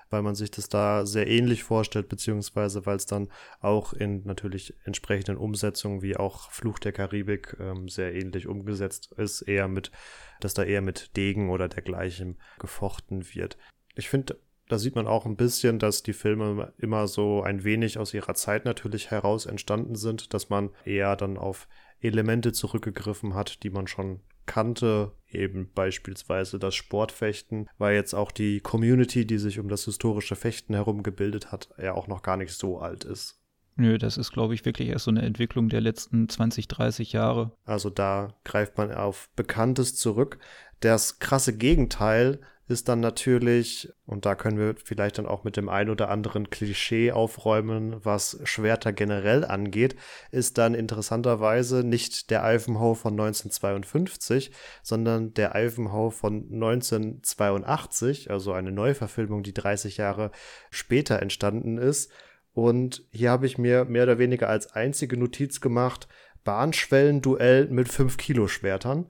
[0.09, 4.73] weil man sich das da sehr ähnlich vorstellt, beziehungsweise weil es dann auch in natürlich
[4.85, 9.91] entsprechenden Umsetzungen wie auch Fluch der Karibik ähm, sehr ähnlich umgesetzt ist, eher mit,
[10.39, 13.57] dass da eher mit Degen oder dergleichen gefochten wird.
[13.95, 14.37] Ich finde,
[14.67, 18.33] da sieht man auch ein bisschen, dass die Filme immer so ein wenig aus ihrer
[18.33, 21.67] Zeit natürlich heraus entstanden sind, dass man eher dann auf
[22.01, 28.59] Elemente zurückgegriffen hat, die man schon kannte, eben beispielsweise das Sportfechten, weil jetzt auch die
[28.59, 32.53] Community, die sich um das historische Fechten herum gebildet hat, ja auch noch gar nicht
[32.53, 33.41] so alt ist.
[33.77, 37.51] Nö, das ist, glaube ich, wirklich erst so eine Entwicklung der letzten 20, 30 Jahre.
[37.65, 40.39] Also da greift man auf Bekanntes zurück.
[40.79, 45.69] Das krasse Gegenteil ist dann natürlich, und da können wir vielleicht dann auch mit dem
[45.69, 49.95] ein oder anderen Klischee aufräumen, was Schwerter generell angeht,
[50.31, 54.51] ist dann interessanterweise nicht der Ivanhoe von 1952,
[54.81, 60.31] sondern der Ivanhoe von 1982, also eine Neuverfilmung, die 30 Jahre
[60.71, 62.11] später entstanden ist.
[62.53, 66.07] Und hier habe ich mir mehr oder weniger als einzige Notiz gemacht,
[66.43, 69.09] Bahnschwellenduell mit 5 Kilo Schwertern.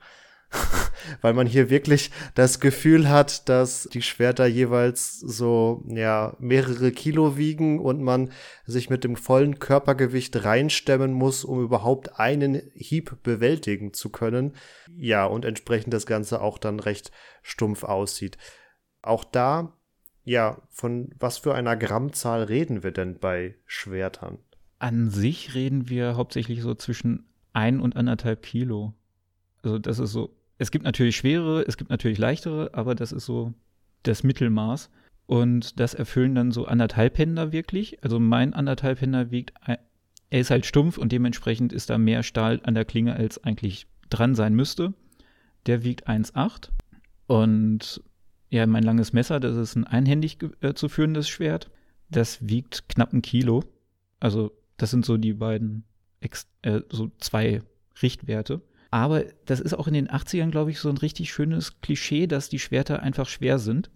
[1.22, 7.38] weil man hier wirklich das Gefühl hat, dass die Schwerter jeweils so, ja, mehrere Kilo
[7.38, 8.32] wiegen und man
[8.66, 14.54] sich mit dem vollen Körpergewicht reinstemmen muss, um überhaupt einen Hieb bewältigen zu können.
[14.96, 18.38] Ja, und entsprechend das Ganze auch dann recht stumpf aussieht.
[19.02, 19.74] Auch da,
[20.24, 24.40] ja, von was für einer Grammzahl reden wir denn bei Schwertern?
[24.80, 28.94] An sich reden wir hauptsächlich so zwischen ein und anderthalb Kilo.
[29.66, 33.26] Also das ist so es gibt natürlich schwerere, es gibt natürlich leichtere, aber das ist
[33.26, 33.54] so
[34.04, 34.90] das Mittelmaß.
[35.28, 38.04] Und das erfüllen dann so anderthalb Händer wirklich.
[38.04, 39.80] Also mein anderthalb Händer wiegt, er
[40.30, 44.36] ist halt stumpf und dementsprechend ist da mehr Stahl an der Klinge, als eigentlich dran
[44.36, 44.94] sein müsste.
[45.66, 46.70] Der wiegt 1,8.
[47.26, 48.04] Und
[48.50, 51.72] ja, mein langes Messer, das ist ein einhändig äh, zu führendes Schwert.
[52.10, 53.64] Das wiegt knapp ein Kilo.
[54.20, 55.86] Also das sind so die beiden,
[56.62, 57.64] äh, so zwei
[58.02, 58.62] Richtwerte.
[58.96, 62.48] Aber das ist auch in den 80ern, glaube ich, so ein richtig schönes Klischee, dass
[62.48, 63.92] die Schwerter einfach schwer sind.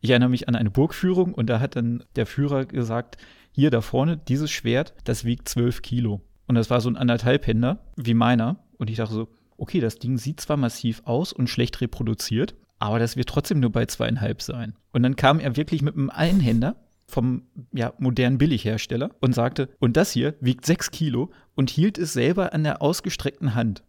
[0.00, 3.16] Ich erinnere mich an eine Burgführung und da hat dann der Führer gesagt,
[3.50, 6.20] hier da vorne, dieses Schwert, das wiegt 12 Kilo.
[6.46, 8.60] Und das war so ein anderthalbhänder, wie meiner.
[8.78, 13.00] Und ich dachte so, okay, das Ding sieht zwar massiv aus und schlecht reproduziert, aber
[13.00, 14.76] das wird trotzdem nur bei zweieinhalb sein.
[14.92, 16.76] Und dann kam er wirklich mit einem Einhänder
[17.08, 22.12] vom ja, modernen Billighersteller und sagte, und das hier wiegt 6 Kilo und hielt es
[22.12, 23.82] selber an der ausgestreckten Hand.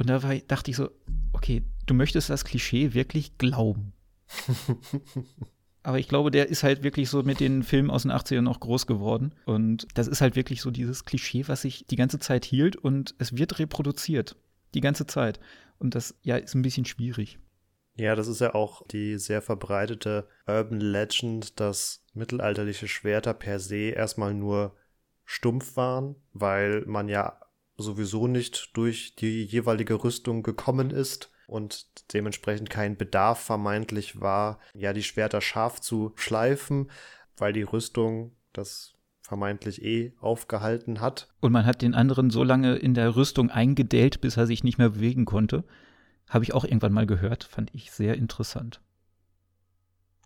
[0.00, 0.88] Und da war, dachte ich so,
[1.34, 3.92] okay, du möchtest das Klischee wirklich glauben.
[5.82, 8.60] Aber ich glaube, der ist halt wirklich so mit den Filmen aus den 80ern noch
[8.60, 9.34] groß geworden.
[9.44, 13.14] Und das ist halt wirklich so dieses Klischee, was sich die ganze Zeit hielt und
[13.18, 14.36] es wird reproduziert.
[14.72, 15.38] Die ganze Zeit.
[15.78, 17.38] Und das, ja, ist ein bisschen schwierig.
[17.94, 23.90] Ja, das ist ja auch die sehr verbreitete Urban Legend, dass mittelalterliche Schwerter per se
[23.90, 24.74] erstmal nur
[25.26, 27.39] stumpf waren, weil man ja
[27.80, 34.92] sowieso nicht durch die jeweilige Rüstung gekommen ist und dementsprechend kein Bedarf vermeintlich war, ja,
[34.92, 36.90] die Schwerter scharf zu schleifen,
[37.36, 41.28] weil die Rüstung das vermeintlich eh aufgehalten hat.
[41.40, 44.78] Und man hat den anderen so lange in der Rüstung eingedellt, bis er sich nicht
[44.78, 45.64] mehr bewegen konnte.
[46.28, 48.80] Habe ich auch irgendwann mal gehört, fand ich sehr interessant.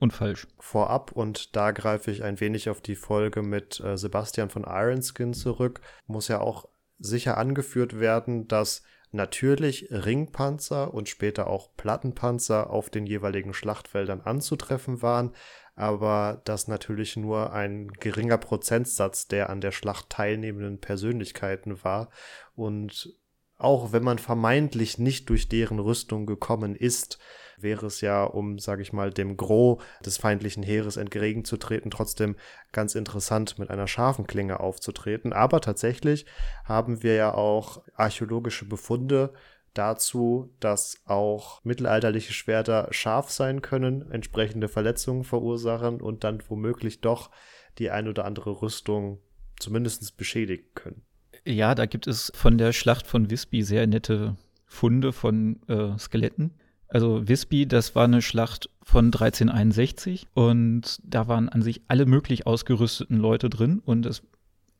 [0.00, 0.46] Und falsch.
[0.58, 5.32] Vorab, und da greife ich ein wenig auf die Folge mit äh, Sebastian von Ironskin
[5.32, 8.83] zurück, muss ja auch sicher angeführt werden, dass
[9.14, 15.33] natürlich Ringpanzer und später auch Plattenpanzer auf den jeweiligen Schlachtfeldern anzutreffen waren,
[15.76, 22.11] aber dass natürlich nur ein geringer Prozentsatz der an der Schlacht teilnehmenden Persönlichkeiten war.
[22.54, 23.16] Und
[23.57, 27.18] auch wenn man vermeintlich nicht durch deren Rüstung gekommen ist,
[27.64, 32.37] wäre es ja, um, sage ich mal, dem Gros des feindlichen Heeres entgegenzutreten, trotzdem
[32.70, 35.33] ganz interessant mit einer scharfen Klinge aufzutreten.
[35.33, 36.27] Aber tatsächlich
[36.64, 39.33] haben wir ja auch archäologische Befunde
[39.72, 47.31] dazu, dass auch mittelalterliche Schwerter scharf sein können, entsprechende Verletzungen verursachen und dann womöglich doch
[47.79, 49.18] die ein oder andere Rüstung
[49.59, 51.03] zumindest beschädigen können.
[51.44, 56.55] Ja, da gibt es von der Schlacht von Visby sehr nette Funde von äh, Skeletten.
[56.94, 62.46] Also Visby, das war eine Schlacht von 1361 und da waren an sich alle möglich
[62.46, 64.22] ausgerüsteten Leute drin und es,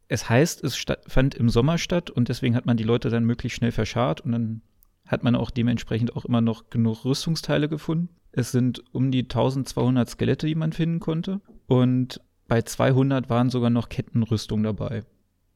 [0.07, 3.57] es heißt, es fand im Sommer statt und deswegen hat man die Leute dann möglichst
[3.59, 4.63] schnell verscharrt und dann
[5.09, 8.11] hat man auch dementsprechend auch immer noch genug Rüstungsteile gefunden.
[8.31, 11.41] Es sind um die 1200 Skelette, die man finden konnte.
[11.67, 15.03] Und bei 200 waren sogar noch Kettenrüstung dabei.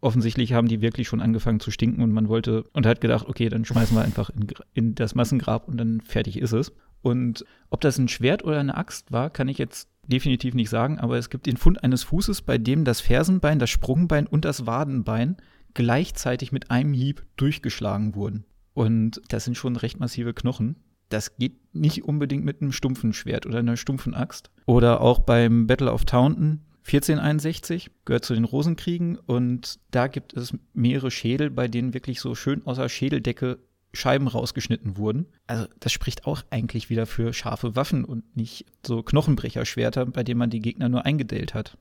[0.00, 3.48] Offensichtlich haben die wirklich schon angefangen zu stinken und man wollte und hat gedacht, okay,
[3.48, 6.72] dann schmeißen wir einfach in, in das Massengrab und dann fertig ist es.
[7.02, 10.98] Und ob das ein Schwert oder eine Axt war, kann ich jetzt definitiv nicht sagen,
[10.98, 14.66] aber es gibt den Fund eines Fußes, bei dem das Fersenbein, das Sprungbein und das
[14.66, 15.36] Wadenbein
[15.74, 18.44] gleichzeitig mit einem Hieb durchgeschlagen wurden.
[18.74, 20.76] Und das sind schon recht massive Knochen.
[21.08, 24.50] Das geht nicht unbedingt mit einem stumpfen Schwert oder einer stumpfen Axt.
[24.66, 30.54] Oder auch beim Battle of Taunton 1461 gehört zu den Rosenkriegen und da gibt es
[30.72, 33.58] mehrere Schädel, bei denen wirklich so schön außer Schädeldecke
[33.92, 35.26] Scheiben rausgeschnitten wurden.
[35.46, 40.38] Also das spricht auch eigentlich wieder für scharfe Waffen und nicht so Knochenbrecherschwerter, bei denen
[40.38, 41.78] man die Gegner nur eingedellt hat.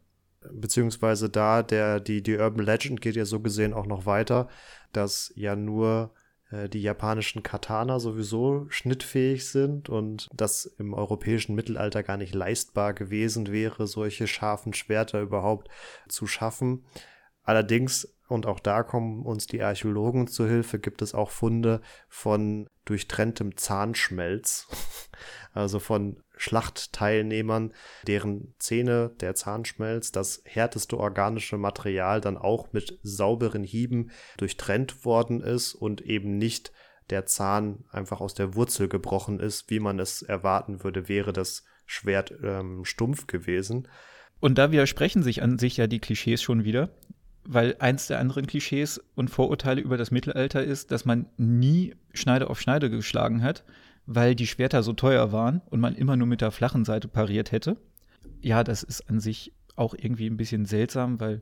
[0.52, 4.48] Beziehungsweise da, der, die, die Urban Legend geht ja so gesehen auch noch weiter,
[4.94, 6.14] dass ja nur
[6.52, 13.52] die japanischen Katana sowieso schnittfähig sind und das im europäischen Mittelalter gar nicht leistbar gewesen
[13.52, 15.70] wäre, solche scharfen Schwerter überhaupt
[16.08, 16.86] zu schaffen.
[17.44, 22.70] Allerdings, und auch da kommen uns die Archäologen zu Hilfe, gibt es auch Funde von
[22.86, 24.68] durchtrenntem Zahnschmelz,
[25.58, 27.74] also von Schlachtteilnehmern,
[28.06, 35.42] deren Zähne, der Zahnschmelz, das härteste organische Material dann auch mit sauberen Hieben durchtrennt worden
[35.42, 36.72] ist und eben nicht
[37.10, 41.64] der Zahn einfach aus der Wurzel gebrochen ist, wie man es erwarten würde, wäre das
[41.86, 43.88] Schwert ähm, stumpf gewesen.
[44.40, 46.90] Und da widersprechen sich an sich ja die Klischees schon wieder,
[47.46, 52.50] weil eins der anderen Klischees und Vorurteile über das Mittelalter ist, dass man nie Schneide
[52.50, 53.64] auf Schneide geschlagen hat,
[54.08, 57.52] weil die Schwerter so teuer waren und man immer nur mit der flachen Seite pariert
[57.52, 57.78] hätte.
[58.42, 61.42] Ja, das ist an sich auch irgendwie ein bisschen seltsam, weil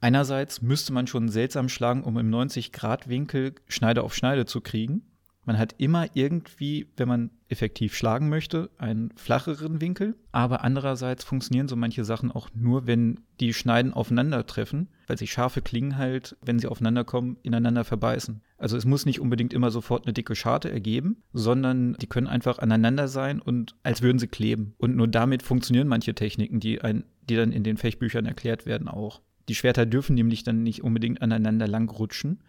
[0.00, 5.02] einerseits müsste man schon seltsam schlagen, um im 90-Grad-Winkel Schneide auf Schneide zu kriegen.
[5.46, 10.16] Man hat immer irgendwie, wenn man effektiv schlagen möchte, einen flacheren Winkel.
[10.32, 15.62] Aber andererseits funktionieren so manche Sachen auch nur, wenn die Schneiden aufeinandertreffen, weil sich scharfe
[15.62, 18.42] Klingen halt, wenn sie aufeinander kommen, ineinander verbeißen.
[18.58, 22.58] Also es muss nicht unbedingt immer sofort eine dicke Scharte ergeben, sondern die können einfach
[22.58, 24.74] aneinander sein und als würden sie kleben.
[24.78, 28.88] Und nur damit funktionieren manche Techniken, die, ein, die dann in den Fechbüchern erklärt werden,
[28.88, 29.22] auch.
[29.48, 32.40] Die Schwerter dürfen nämlich dann nicht unbedingt aneinander lang rutschen,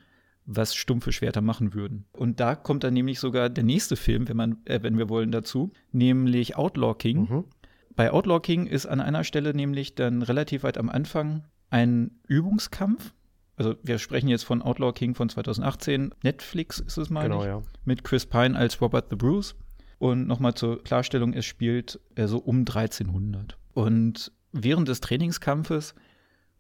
[0.47, 2.05] was stumpfe Schwerter machen würden.
[2.13, 5.31] Und da kommt dann nämlich sogar der nächste Film, wenn, man, äh, wenn wir wollen,
[5.31, 7.27] dazu, nämlich Outlaw King.
[7.29, 7.43] Mhm.
[7.95, 13.13] Bei Outlaw King ist an einer Stelle nämlich dann relativ weit am Anfang ein Übungskampf.
[13.57, 16.13] Also wir sprechen jetzt von Outlaw King von 2018.
[16.23, 17.61] Netflix ist es mal genau, Ja.
[17.83, 19.55] Mit Chris Pine als Robert the Bruce.
[19.99, 23.57] Und nochmal zur Klarstellung, es spielt äh, so um 1300.
[23.73, 25.95] Und während des Trainingskampfes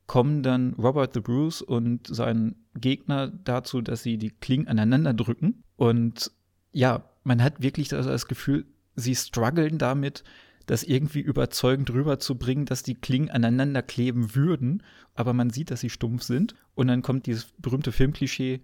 [0.07, 5.63] kommen dann Robert the Bruce und sein Gegner dazu, dass sie die Klingen aneinander drücken.
[5.75, 6.31] Und
[6.71, 8.65] ja, man hat wirklich das, das Gefühl,
[8.95, 10.23] sie strugglen damit,
[10.65, 15.89] das irgendwie überzeugend rüberzubringen, dass die Klingen aneinander kleben würden, aber man sieht, dass sie
[15.89, 16.55] stumpf sind.
[16.75, 18.61] Und dann kommt dieses berühmte Filmklischee,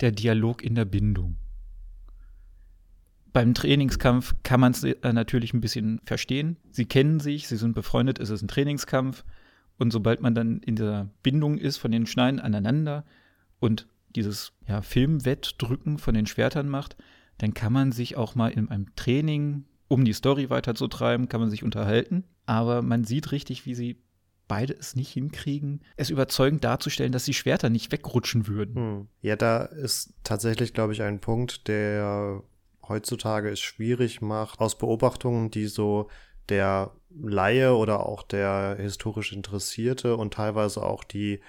[0.00, 1.36] der Dialog in der Bindung.
[3.32, 6.56] Beim Trainingskampf kann man es äh, natürlich ein bisschen verstehen.
[6.70, 9.24] Sie kennen sich, sie sind befreundet, es ist ein Trainingskampf.
[9.78, 13.04] Und sobald man dann in der Bindung ist von den Schneiden aneinander
[13.58, 16.96] und dieses ja, Filmwettdrücken von den Schwertern macht,
[17.38, 21.50] dann kann man sich auch mal in einem Training, um die Story weiterzutreiben, kann man
[21.50, 22.24] sich unterhalten.
[22.46, 24.02] Aber man sieht richtig, wie sie
[24.48, 28.74] beide es nicht hinkriegen, es überzeugend darzustellen, dass die Schwerter nicht wegrutschen würden.
[28.74, 29.08] Hm.
[29.22, 32.42] Ja, da ist tatsächlich, glaube ich, ein Punkt, der
[32.86, 36.10] heutzutage es schwierig macht, aus Beobachtungen, die so
[36.48, 41.40] der Laie oder auch der historisch Interessierte und teilweise auch die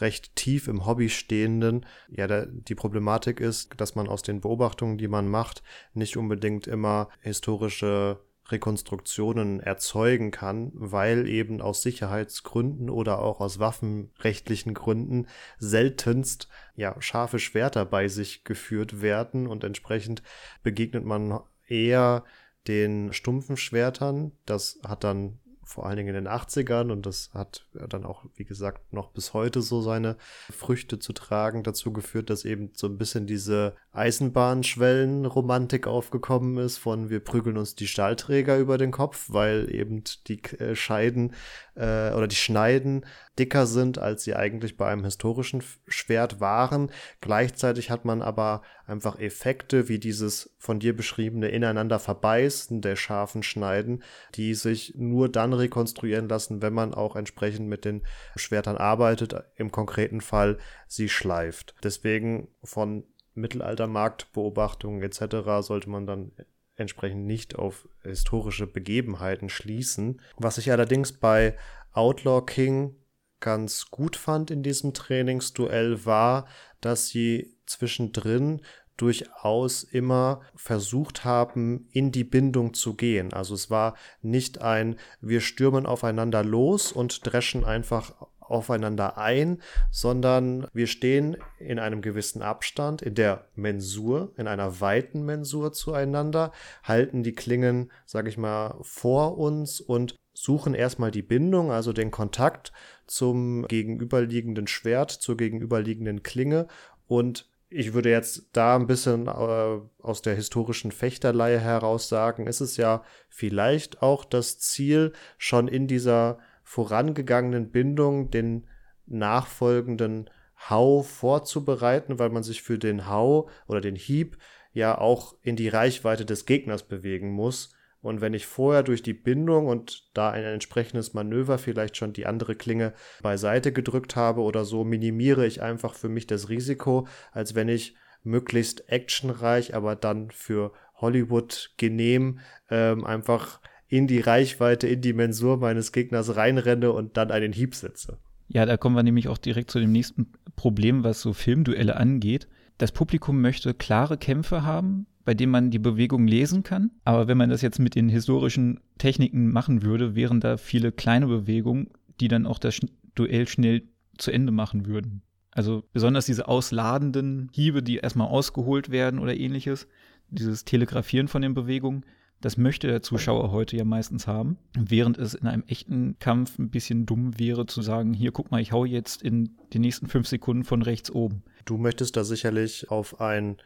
[0.00, 4.96] recht tief im Hobby stehenden, ja, der, die Problematik ist, dass man aus den Beobachtungen,
[4.96, 13.20] die man macht, nicht unbedingt immer historische Rekonstruktionen erzeugen kann, weil eben aus Sicherheitsgründen oder
[13.20, 15.26] auch aus waffenrechtlichen Gründen
[15.58, 20.22] seltenst ja scharfe Schwerter bei sich geführt werden und entsprechend
[20.62, 22.24] begegnet man eher
[22.68, 24.32] den stumpfen Schwertern.
[24.46, 25.40] Das hat dann
[25.72, 29.32] vor allen Dingen in den 80ern und das hat dann auch, wie gesagt, noch bis
[29.32, 30.16] heute so seine
[30.50, 37.08] Früchte zu tragen, dazu geführt, dass eben so ein bisschen diese Eisenbahnschwellen-Romantik aufgekommen ist von
[37.08, 41.32] wir prügeln uns die Stahlträger über den Kopf, weil eben die äh, Scheiden
[41.74, 43.06] äh, oder die Schneiden
[43.38, 46.90] dicker sind, als sie eigentlich bei einem historischen Schwert waren.
[47.20, 53.42] Gleichzeitig hat man aber einfach Effekte wie dieses von dir beschriebene ineinander verbeißen der scharfen
[53.42, 54.02] Schneiden,
[54.34, 58.02] die sich nur dann rekonstruieren lassen, wenn man auch entsprechend mit den
[58.36, 61.74] Schwertern arbeitet, im konkreten Fall sie schleift.
[61.82, 63.04] Deswegen von
[63.34, 65.36] Mittelaltermarktbeobachtungen etc.
[65.60, 66.32] sollte man dann
[66.76, 70.20] entsprechend nicht auf historische Begebenheiten schließen.
[70.36, 71.56] Was ich allerdings bei
[71.92, 72.96] Outlaw King
[73.40, 76.46] ganz gut fand in diesem Trainingsduell war,
[76.80, 78.62] dass sie zwischendrin
[78.96, 83.32] durchaus immer versucht haben, in die Bindung zu gehen.
[83.32, 90.66] Also es war nicht ein, wir stürmen aufeinander los und dreschen einfach aufeinander ein, sondern
[90.72, 97.22] wir stehen in einem gewissen Abstand, in der Mensur, in einer weiten Mensur zueinander, halten
[97.22, 102.72] die Klingen, sage ich mal, vor uns und suchen erstmal die Bindung, also den Kontakt
[103.06, 106.68] zum gegenüberliegenden Schwert, zur gegenüberliegenden Klinge
[107.06, 112.60] und ich würde jetzt da ein bisschen äh, aus der historischen Fechterleihe heraus sagen, ist
[112.60, 118.66] es ja vielleicht auch das Ziel, schon in dieser vorangegangenen Bindung den
[119.06, 120.30] nachfolgenden
[120.70, 124.38] Hau vorzubereiten, weil man sich für den Hau oder den Hieb
[124.72, 127.74] ja auch in die Reichweite des Gegners bewegen muss.
[128.02, 132.26] Und wenn ich vorher durch die Bindung und da ein entsprechendes Manöver vielleicht schon die
[132.26, 132.92] andere Klinge
[133.22, 137.94] beiseite gedrückt habe oder so, minimiere ich einfach für mich das Risiko, als wenn ich
[138.24, 142.40] möglichst actionreich, aber dann für Hollywood genehm
[142.70, 147.74] ähm, einfach in die Reichweite, in die Mensur meines Gegners reinrenne und dann einen Hieb
[147.74, 148.18] setze.
[148.48, 152.48] Ja, da kommen wir nämlich auch direkt zu dem nächsten Problem, was so Filmduelle angeht.
[152.78, 156.90] Das Publikum möchte klare Kämpfe haben, bei denen man die Bewegung lesen kann.
[157.04, 161.26] Aber wenn man das jetzt mit den historischen Techniken machen würde, wären da viele kleine
[161.26, 161.88] Bewegungen,
[162.20, 162.80] die dann auch das
[163.14, 163.82] Duell schnell
[164.18, 165.22] zu Ende machen würden.
[165.50, 169.86] Also besonders diese ausladenden Hiebe, die erstmal ausgeholt werden oder ähnliches,
[170.30, 172.06] dieses Telegrafieren von den Bewegungen,
[172.40, 176.70] das möchte der Zuschauer heute ja meistens haben, während es in einem echten Kampf ein
[176.70, 180.26] bisschen dumm wäre zu sagen, hier guck mal, ich hau jetzt in den nächsten fünf
[180.26, 181.44] Sekunden von rechts oben.
[181.64, 183.58] Du möchtest da sicherlich auf ein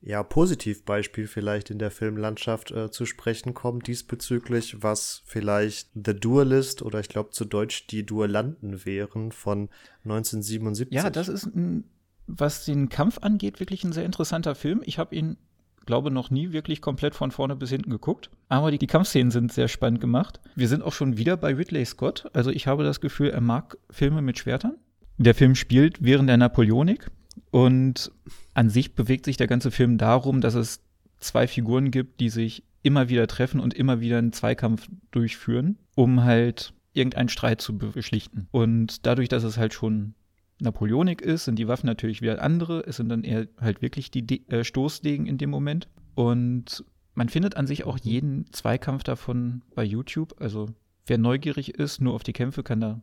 [0.00, 6.82] ja, Positivbeispiel vielleicht in der Filmlandschaft äh, zu sprechen kommen diesbezüglich, was vielleicht The Duelist
[6.82, 9.68] oder ich glaube zu Deutsch die Duellanten wären von
[10.04, 10.94] 1977.
[10.94, 11.84] Ja, das ist ein,
[12.26, 14.82] was den Kampf angeht, wirklich ein sehr interessanter Film.
[14.84, 15.38] Ich habe ihn
[15.86, 18.28] glaube, noch nie wirklich komplett von vorne bis hinten geguckt.
[18.48, 20.40] Aber die, die Kampfszenen sind sehr spannend gemacht.
[20.54, 22.28] Wir sind auch schon wieder bei Ridley Scott.
[22.32, 24.76] Also ich habe das Gefühl, er mag Filme mit Schwertern.
[25.16, 27.10] Der Film spielt während der Napoleonik
[27.50, 28.12] und
[28.54, 30.80] an sich bewegt sich der ganze Film darum, dass es
[31.18, 36.24] zwei Figuren gibt, die sich immer wieder treffen und immer wieder einen Zweikampf durchführen, um
[36.24, 38.48] halt irgendeinen Streit zu beschlichten.
[38.52, 40.14] Und dadurch, dass es halt schon
[40.60, 42.82] Napoleonik ist, sind die Waffen natürlich wieder andere.
[42.86, 45.88] Es sind dann eher halt wirklich die De äh, Stoßdegen in dem Moment.
[46.14, 46.84] Und
[47.14, 50.34] man findet an sich auch jeden Zweikampf davon bei YouTube.
[50.40, 50.68] Also
[51.06, 53.00] wer neugierig ist, nur auf die Kämpfe, kann da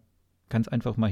[0.50, 1.10] ganz einfach mal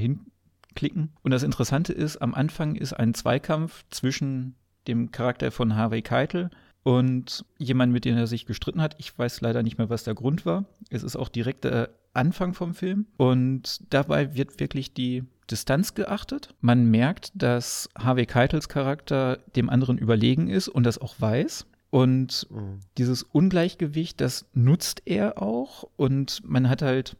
[0.72, 1.10] hinklicken.
[1.22, 4.54] Und das Interessante ist, am Anfang ist ein Zweikampf zwischen
[4.88, 6.50] dem Charakter von Harvey Keitel
[6.82, 8.96] und jemand, mit dem er sich gestritten hat.
[8.98, 10.64] Ich weiß leider nicht mehr, was der Grund war.
[10.90, 13.06] Es ist auch direkt der Anfang vom Film.
[13.16, 16.54] Und dabei wird wirklich die Distanz geachtet.
[16.60, 21.66] Man merkt, dass Harvey Keitels Charakter dem anderen überlegen ist und das auch weiß.
[21.90, 22.80] Und mhm.
[22.98, 25.84] dieses Ungleichgewicht, das nutzt er auch.
[25.96, 27.16] Und man hat halt,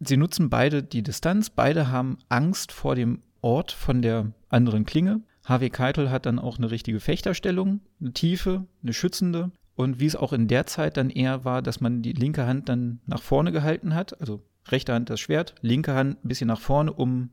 [0.00, 5.22] sie nutzen beide die Distanz, beide haben Angst vor dem Ort von der anderen Klinge.
[5.44, 9.50] Harvey Keitel hat dann auch eine richtige Fechterstellung, eine tiefe, eine schützende.
[9.74, 12.68] Und wie es auch in der Zeit dann eher war, dass man die linke Hand
[12.68, 16.60] dann nach vorne gehalten hat, also rechte Hand das Schwert, linke Hand ein bisschen nach
[16.60, 17.30] vorne, um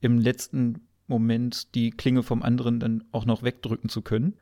[0.00, 4.36] im letzten Moment die Klinge vom anderen dann auch noch wegdrücken zu können.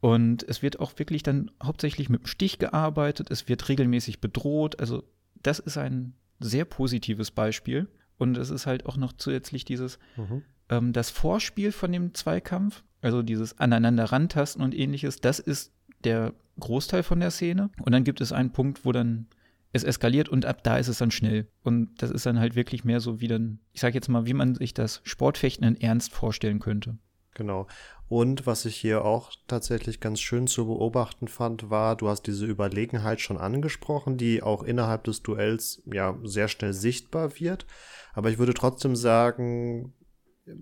[0.00, 4.80] Und es wird auch wirklich dann hauptsächlich mit dem Stich gearbeitet, es wird regelmäßig bedroht.
[4.80, 5.02] Also
[5.42, 7.88] das ist ein sehr positives Beispiel.
[8.18, 10.42] Und es ist halt auch noch zusätzlich dieses, mhm.
[10.68, 15.72] ähm, das Vorspiel von dem Zweikampf, also dieses aneinander rantasten und ähnliches, das ist
[16.04, 17.70] der Großteil von der Szene.
[17.82, 19.26] Und dann gibt es einen Punkt, wo dann
[19.72, 21.46] es eskaliert und ab da ist es dann schnell.
[21.62, 24.34] Und das ist dann halt wirklich mehr so wie dann, ich sag jetzt mal, wie
[24.34, 26.98] man sich das Sportfechten in Ernst vorstellen könnte.
[27.40, 27.66] Genau.
[28.06, 32.44] Und was ich hier auch tatsächlich ganz schön zu beobachten fand, war, du hast diese
[32.44, 37.66] Überlegenheit schon angesprochen, die auch innerhalb des Duells ja sehr schnell sichtbar wird.
[38.12, 39.94] Aber ich würde trotzdem sagen,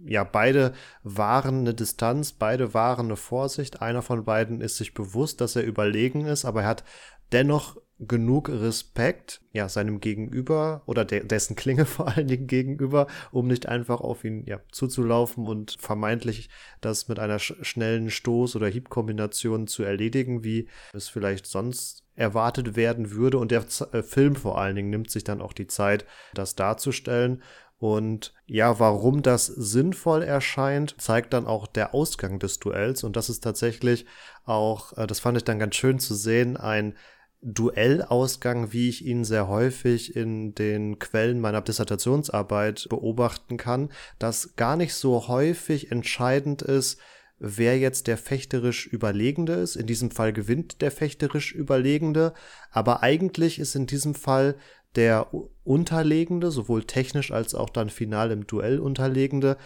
[0.05, 0.73] ja, beide
[1.03, 3.83] wahren eine Distanz, beide wahren eine Vorsicht.
[3.83, 6.85] Einer von beiden ist sich bewusst, dass er überlegen ist, aber er hat
[7.33, 13.49] dennoch genug Respekt, ja, seinem Gegenüber oder de dessen Klinge vor allen Dingen gegenüber, um
[13.49, 16.49] nicht einfach auf ihn ja, zuzulaufen und vermeintlich
[16.81, 22.77] das mit einer sch schnellen Stoß- oder Hiebkombination zu erledigen, wie es vielleicht sonst erwartet
[22.77, 23.39] werden würde.
[23.39, 26.55] Und der Z äh, Film vor allen Dingen nimmt sich dann auch die Zeit, das
[26.55, 27.43] darzustellen.
[27.79, 33.05] Und ja, warum das sinnvoll erscheint, zeigt dann auch der Ausgang des Duells.
[33.05, 34.07] Und das ist tatsächlich
[34.45, 36.95] auch, äh, das fand ich dann ganz schön zu sehen, ein
[37.41, 44.77] Duellausgang, wie ich ihn sehr häufig in den Quellen meiner Dissertationsarbeit beobachten kann, dass gar
[44.77, 46.99] nicht so häufig entscheidend ist,
[47.39, 49.77] wer jetzt der fechterisch Überlegende ist.
[49.77, 52.35] In diesem Fall gewinnt der fechterisch Überlegende,
[52.71, 54.57] aber eigentlich ist in diesem Fall
[54.97, 55.29] der
[55.63, 59.57] Unterlegende, sowohl technisch als auch dann final im Duell Unterlegende,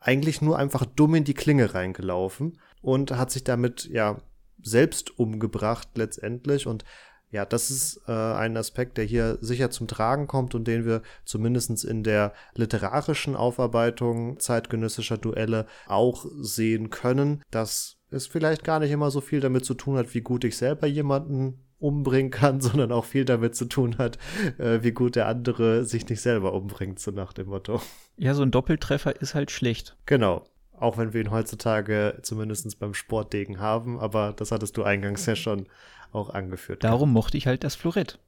[0.00, 4.20] eigentlich nur einfach dumm in die Klinge reingelaufen und hat sich damit ja
[4.62, 6.84] selbst umgebracht letztendlich und
[7.32, 11.02] ja, das ist äh, ein Aspekt, der hier sicher zum Tragen kommt und den wir
[11.24, 18.92] zumindest in der literarischen Aufarbeitung zeitgenössischer Duelle auch sehen können, dass es vielleicht gar nicht
[18.92, 22.92] immer so viel damit zu tun hat, wie gut ich selber jemanden umbringen kann, sondern
[22.92, 24.18] auch viel damit zu tun hat,
[24.58, 27.80] äh, wie gut der andere sich nicht selber umbringt, so nach dem Motto.
[28.16, 29.96] Ja, so ein Doppeltreffer ist halt schlecht.
[30.06, 30.46] Genau.
[30.78, 35.36] Auch wenn wir ihn heutzutage zumindest beim Sportdegen haben, aber das hattest du eingangs ja
[35.36, 35.66] schon
[36.12, 36.84] auch angeführt.
[36.84, 38.18] Darum mochte ich halt das Florett.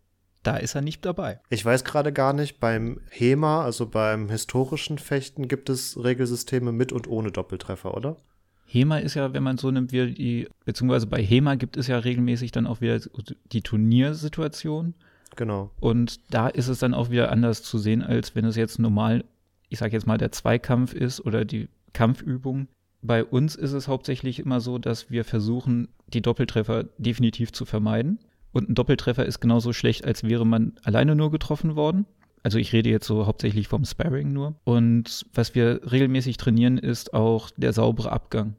[0.42, 1.40] Da ist er nicht dabei.
[1.50, 6.92] Ich weiß gerade gar nicht, beim HEMA, also beim historischen Fechten, gibt es Regelsysteme mit
[6.92, 8.16] und ohne Doppeltreffer, oder?
[8.66, 11.98] HEMA ist ja, wenn man so nimmt, wie die, beziehungsweise bei HEMA gibt es ja
[11.98, 13.00] regelmäßig dann auch wieder
[13.52, 14.94] die Turniersituation.
[15.36, 15.70] Genau.
[15.80, 19.24] Und da ist es dann auch wieder anders zu sehen, als wenn es jetzt normal,
[19.68, 22.68] ich sage jetzt mal, der Zweikampf ist oder die Kampfübung.
[23.02, 28.18] Bei uns ist es hauptsächlich immer so, dass wir versuchen, die Doppeltreffer definitiv zu vermeiden.
[28.52, 32.06] Und ein Doppeltreffer ist genauso schlecht, als wäre man alleine nur getroffen worden.
[32.42, 34.56] Also ich rede jetzt so hauptsächlich vom Sparring nur.
[34.64, 38.54] Und was wir regelmäßig trainieren, ist auch der saubere Abgang.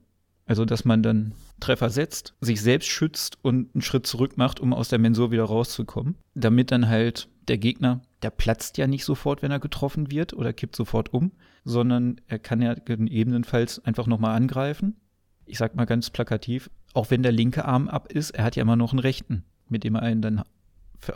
[0.45, 4.73] Also dass man dann Treffer setzt, sich selbst schützt und einen Schritt zurück macht, um
[4.73, 6.15] aus der Mensur wieder rauszukommen.
[6.33, 10.53] Damit dann halt der Gegner, der platzt ja nicht sofort, wenn er getroffen wird oder
[10.53, 11.31] kippt sofort um,
[11.63, 14.99] sondern er kann ja gegebenenfalls einfach nochmal angreifen.
[15.45, 18.61] Ich sag mal ganz plakativ, auch wenn der linke Arm ab ist, er hat ja
[18.61, 20.43] immer noch einen rechten, mit dem er einen dann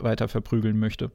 [0.00, 1.10] weiter verprügeln möchte.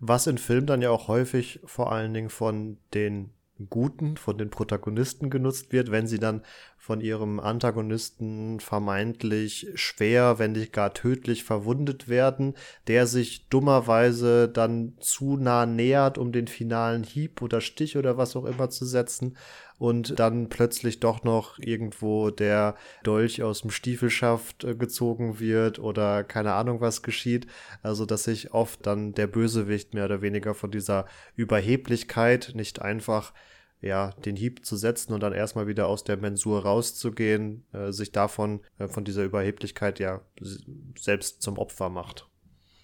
[0.00, 3.30] Was in Filmen dann ja auch häufig vor allen Dingen von den
[3.70, 6.42] Guten, von den Protagonisten genutzt wird, wenn sie dann
[6.76, 12.54] von ihrem Antagonisten vermeintlich schwer, wenn nicht gar tödlich verwundet werden,
[12.88, 18.34] der sich dummerweise dann zu nah nähert, um den finalen Hieb oder Stich oder was
[18.34, 19.36] auch immer zu setzen
[19.84, 26.24] und dann plötzlich doch noch irgendwo der Dolch aus dem Stiefelschaft äh, gezogen wird oder
[26.24, 27.46] keine Ahnung was geschieht.
[27.82, 31.04] Also, dass sich oft dann der Bösewicht mehr oder weniger von dieser
[31.36, 33.34] Überheblichkeit nicht einfach
[33.82, 38.10] ja, den Hieb zu setzen und dann erstmal wieder aus der Mensur rauszugehen, äh, sich
[38.10, 40.22] davon, äh, von dieser Überheblichkeit ja
[40.98, 42.26] selbst zum Opfer macht.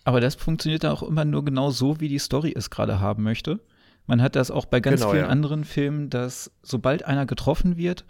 [0.05, 3.23] Aber das funktioniert dann auch immer nur genau so, wie die Story es gerade haben
[3.23, 3.61] möchte.
[4.11, 5.31] Man hat das auch bei ganz genau, vielen ja.
[5.31, 8.05] anderen Filmen, dass sobald einer getroffen wird,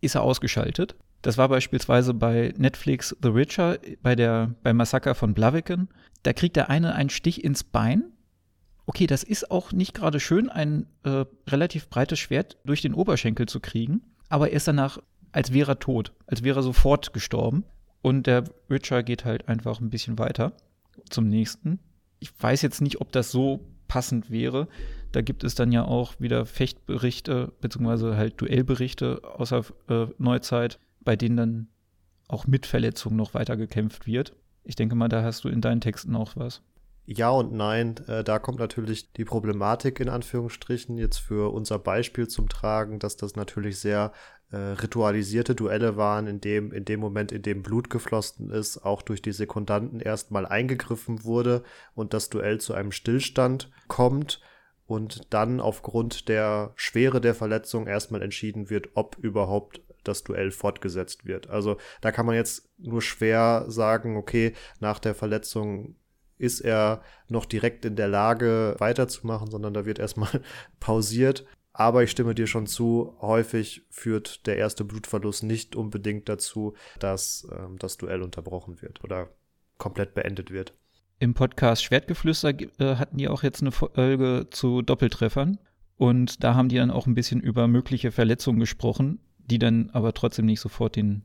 [0.00, 0.96] ist er ausgeschaltet.
[1.20, 5.90] Das war beispielsweise bei Netflix The Richer, bei der, beim Massaker von Blaviken.
[6.22, 8.04] Da kriegt der eine einen Stich ins Bein.
[8.86, 13.44] Okay, das ist auch nicht gerade schön, ein äh, relativ breites Schwert durch den Oberschenkel
[13.44, 15.00] zu kriegen, aber er ist danach,
[15.32, 17.64] als wäre er tot, als wäre er sofort gestorben.
[18.00, 20.54] Und der Richer geht halt einfach ein bisschen weiter
[21.10, 21.78] zum nächsten.
[22.20, 24.68] Ich weiß jetzt nicht, ob das so passend wäre.
[25.12, 31.16] Da gibt es dann ja auch wieder Fechtberichte, beziehungsweise halt Duellberichte außer äh, Neuzeit, bei
[31.16, 31.68] denen dann
[32.28, 34.34] auch mit Verletzungen noch weiter gekämpft wird.
[34.64, 36.62] Ich denke mal, da hast du in deinen Texten auch was.
[37.06, 42.26] Ja und nein, äh, da kommt natürlich die Problematik in Anführungsstrichen jetzt für unser Beispiel
[42.26, 44.12] zum Tragen, dass das natürlich sehr
[44.50, 49.02] äh, ritualisierte Duelle waren, in dem, in dem Moment, in dem Blut geflossen ist, auch
[49.02, 51.62] durch die Sekundanten erstmal eingegriffen wurde
[51.94, 54.40] und das Duell zu einem Stillstand kommt
[54.86, 61.26] und dann aufgrund der Schwere der Verletzung erstmal entschieden wird, ob überhaupt das Duell fortgesetzt
[61.26, 61.48] wird.
[61.50, 65.96] Also da kann man jetzt nur schwer sagen, okay, nach der Verletzung
[66.38, 70.42] ist er noch direkt in der Lage weiterzumachen, sondern da wird erstmal
[70.80, 71.46] pausiert.
[71.72, 77.46] Aber ich stimme dir schon zu, häufig führt der erste Blutverlust nicht unbedingt dazu, dass
[77.52, 79.28] ähm, das Duell unterbrochen wird oder
[79.76, 80.72] komplett beendet wird.
[81.18, 85.58] Im Podcast Schwertgeflüster äh, hatten die auch jetzt eine Folge zu Doppeltreffern.
[85.96, 90.12] Und da haben die dann auch ein bisschen über mögliche Verletzungen gesprochen, die dann aber
[90.12, 91.22] trotzdem nicht sofort den,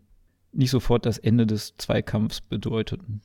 [0.54, 3.22] nicht sofort das Ende des Zweikampfs bedeuteten.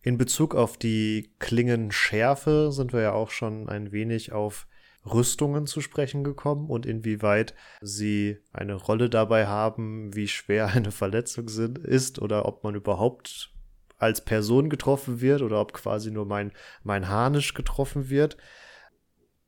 [0.00, 4.66] In Bezug auf die Klingenschärfe sind wir ja auch schon ein wenig auf
[5.04, 11.48] Rüstungen zu sprechen gekommen und inwieweit sie eine Rolle dabei haben, wie schwer eine Verletzung
[11.48, 13.52] sind, ist oder ob man überhaupt
[13.98, 18.36] als Person getroffen wird oder ob quasi nur mein, mein Harnisch getroffen wird.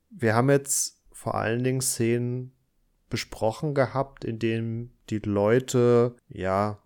[0.09, 2.53] Wir haben jetzt vor allen Dingen Szenen
[3.09, 6.81] besprochen gehabt, in denen die Leute, ja,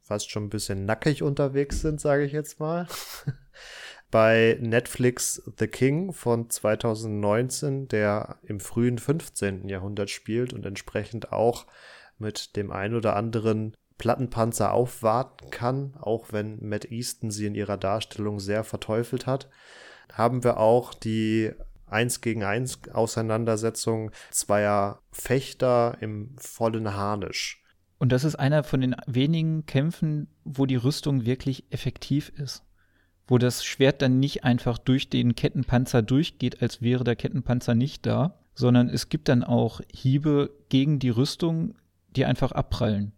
[0.00, 2.86] fast schon ein bisschen nackig unterwegs sind, sage ich jetzt mal.
[4.10, 9.68] bei Netflix The King von 2019, der im frühen 15.
[9.68, 11.66] Jahrhundert spielt und entsprechend auch
[12.18, 17.76] mit dem ein oder anderen Plattenpanzer aufwarten kann, auch wenn Matt Easton sie in ihrer
[17.76, 19.48] Darstellung sehr verteufelt hat,
[20.12, 21.52] haben wir auch die
[21.86, 27.62] 1 gegen 1 Auseinandersetzung zweier Fechter im vollen Harnisch.
[28.00, 32.64] Und das ist einer von den wenigen Kämpfen, wo die Rüstung wirklich effektiv ist.
[33.28, 38.04] Wo das Schwert dann nicht einfach durch den Kettenpanzer durchgeht, als wäre der Kettenpanzer nicht
[38.04, 41.76] da, sondern es gibt dann auch Hiebe gegen die Rüstung,
[42.16, 43.12] die einfach abprallen.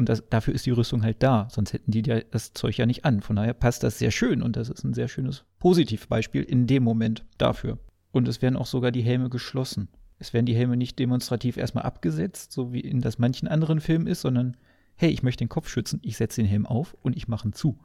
[0.00, 3.04] Und das, dafür ist die Rüstung halt da, sonst hätten die das Zeug ja nicht
[3.04, 3.20] an.
[3.20, 6.82] Von daher passt das sehr schön und das ist ein sehr schönes Positivbeispiel in dem
[6.82, 7.78] Moment dafür.
[8.10, 9.88] Und es werden auch sogar die Helme geschlossen.
[10.18, 14.06] Es werden die Helme nicht demonstrativ erstmal abgesetzt, so wie in das manchen anderen Filmen
[14.06, 14.56] ist, sondern
[14.96, 17.52] hey, ich möchte den Kopf schützen, ich setze den Helm auf und ich mache ihn
[17.52, 17.78] zu.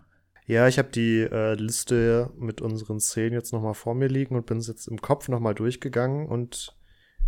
[0.47, 4.45] Ja, ich habe die äh, Liste mit unseren Szenen jetzt nochmal vor mir liegen und
[4.45, 6.77] bin es jetzt im Kopf nochmal durchgegangen und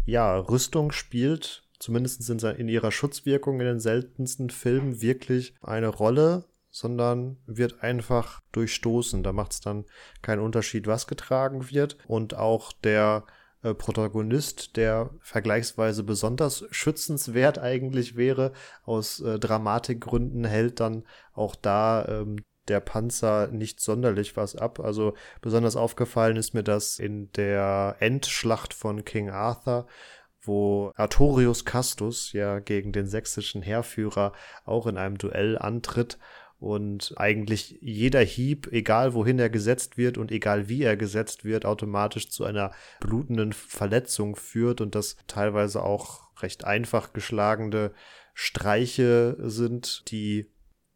[0.05, 6.45] ja, Rüstung spielt zumindest in, in ihrer Schutzwirkung in den seltensten Filmen wirklich eine Rolle,
[6.69, 9.23] sondern wird einfach durchstoßen.
[9.23, 9.85] Da macht es dann
[10.21, 11.97] keinen Unterschied, was getragen wird.
[12.07, 13.25] Und auch der
[13.63, 18.53] äh, Protagonist, der vergleichsweise besonders schützenswert eigentlich wäre,
[18.83, 21.03] aus äh, Dramatikgründen hält dann
[21.33, 24.79] auch da ähm, der Panzer nicht sonderlich was ab.
[24.79, 29.87] Also besonders aufgefallen ist mir das in der Endschlacht von King Arthur,
[30.47, 34.33] wo Artorius Castus ja gegen den sächsischen Heerführer
[34.65, 36.17] auch in einem Duell antritt
[36.59, 41.65] und eigentlich jeder Hieb, egal wohin er gesetzt wird und egal wie er gesetzt wird,
[41.65, 47.91] automatisch zu einer blutenden Verletzung führt und das teilweise auch recht einfach geschlagene
[48.33, 50.47] Streiche sind, die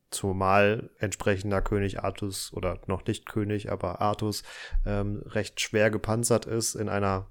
[0.09, 4.43] zumal entsprechender König Artus oder noch nicht König, aber Artus
[4.85, 7.30] ähm, recht schwer gepanzert ist in einer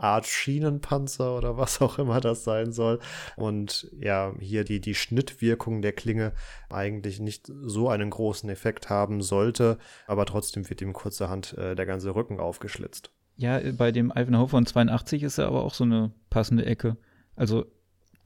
[0.00, 3.00] Art Schienenpanzer oder was auch immer das sein soll.
[3.36, 6.32] Und ja, hier die, die Schnittwirkung der Klinge
[6.68, 11.86] eigentlich nicht so einen großen Effekt haben sollte, aber trotzdem wird ihm kurzerhand äh, der
[11.86, 13.10] ganze Rücken aufgeschlitzt.
[13.36, 16.96] Ja, bei dem Ivanhoe von 82 ist er aber auch so eine passende Ecke.
[17.36, 17.64] Also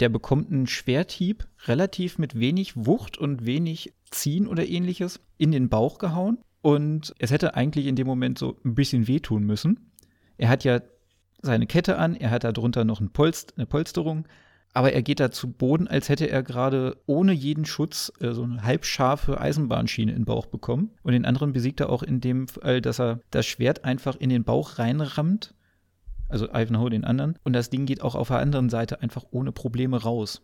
[0.00, 5.68] der bekommt einen Schwerthieb relativ mit wenig Wucht und wenig Ziehen oder ähnliches in den
[5.68, 6.38] Bauch gehauen.
[6.62, 9.92] Und es hätte eigentlich in dem Moment so ein bisschen wehtun müssen.
[10.36, 10.80] Er hat ja
[11.44, 14.26] seine Kette an, er hat darunter noch ein Polst, eine Polsterung,
[14.72, 18.42] aber er geht da zu Boden, als hätte er gerade ohne jeden Schutz äh, so
[18.42, 20.90] eine halbscharfe Eisenbahnschiene in den Bauch bekommen.
[21.02, 24.30] Und den anderen besiegt er auch in dem Fall, dass er das Schwert einfach in
[24.30, 25.54] den Bauch reinrammt.
[26.28, 27.38] Also Ivanhoe den anderen.
[27.44, 30.42] Und das Ding geht auch auf der anderen Seite einfach ohne Probleme raus.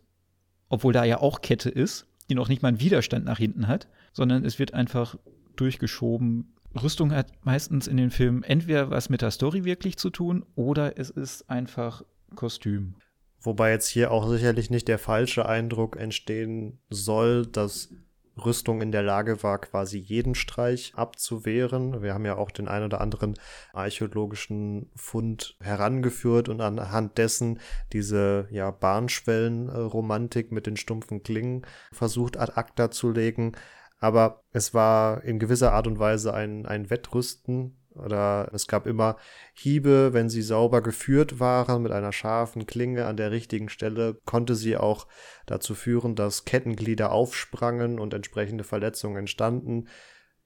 [0.69, 3.89] Obwohl da ja auch Kette ist, die noch nicht mal einen Widerstand nach hinten hat,
[4.13, 5.17] sondern es wird einfach
[5.57, 10.45] durchgeschoben Rüstung hat meistens in den Filmen entweder was mit der Story wirklich zu tun
[10.55, 12.03] oder es ist einfach
[12.35, 12.95] Kostüm.
[13.41, 17.89] Wobei jetzt hier auch sicherlich nicht der falsche Eindruck entstehen soll, dass
[18.37, 22.01] Rüstung in der Lage war, quasi jeden Streich abzuwehren.
[22.01, 23.35] Wir haben ja auch den ein oder anderen
[23.73, 27.59] archäologischen Fund herangeführt und anhand dessen
[27.93, 33.53] diese ja, Bahnschwellenromantik mit den stumpfen Klingen versucht ad acta zu legen.
[34.01, 39.17] Aber es war in gewisser Art und Weise ein, ein Wettrüsten oder es gab immer
[39.53, 44.55] Hiebe, wenn sie sauber geführt waren mit einer scharfen Klinge an der richtigen Stelle, konnte
[44.55, 45.07] sie auch
[45.45, 49.87] dazu führen, dass Kettenglieder aufsprangen und entsprechende Verletzungen entstanden.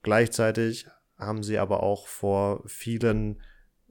[0.02, 0.86] Gleichzeitig
[1.16, 3.40] haben sie aber auch vor vielen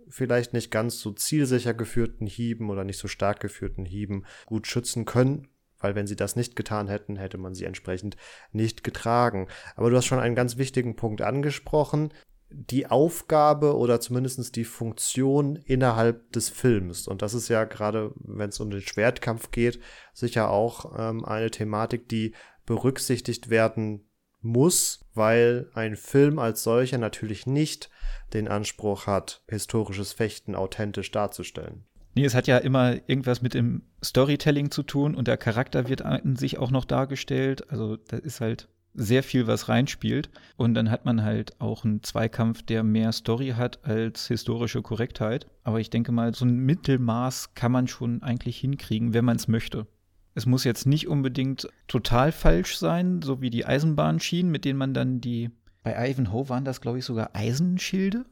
[0.10, 5.06] vielleicht nicht ganz so zielsicher geführten Hieben oder nicht so stark geführten Hieben gut schützen
[5.06, 5.48] können
[5.86, 8.18] weil wenn sie das nicht getan hätten, hätte man sie entsprechend
[8.52, 9.48] nicht getragen.
[9.76, 12.12] Aber du hast schon einen ganz wichtigen Punkt angesprochen.
[12.50, 17.08] Die Aufgabe oder zumindest die Funktion innerhalb des Films.
[17.08, 19.80] Und das ist ja gerade, wenn es um den Schwertkampf geht,
[20.12, 22.34] sicher auch ähm, eine Thematik, die
[22.66, 24.10] berücksichtigt werden
[24.42, 27.92] muss, weil ein Film als solcher natürlich nicht
[28.34, 31.86] den Anspruch hat, historisches Fechten authentisch darzustellen.
[32.16, 36.02] Nee, es hat ja immer irgendwas mit dem Storytelling zu tun und der Charakter wird
[36.02, 37.70] an sich auch noch dargestellt.
[37.70, 40.30] Also da ist halt sehr viel, was reinspielt.
[40.56, 45.48] Und dann hat man halt auch einen Zweikampf, der mehr Story hat als historische Korrektheit.
[45.64, 49.48] Aber ich denke mal, so ein Mittelmaß kann man schon eigentlich hinkriegen, wenn man es
[49.48, 49.86] möchte.
[50.34, 54.94] Es muss jetzt nicht unbedingt total falsch sein, so wie die Eisenbahnschienen, mit denen man
[54.94, 55.50] dann die.
[55.84, 58.26] Bei Ivanhoe waren das, glaube ich, sogar Eisenschilde,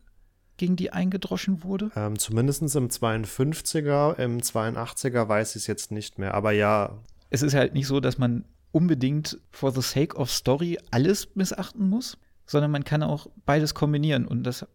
[0.58, 1.91] gegen die eingedroschen wurde?
[1.95, 6.99] Ähm, Zumindest im 52er, im 82er weiß ich es jetzt nicht mehr, aber ja.
[7.30, 11.89] Es ist halt nicht so, dass man unbedingt for the sake of story alles missachten
[11.89, 14.66] muss, sondern man kann auch beides kombinieren und das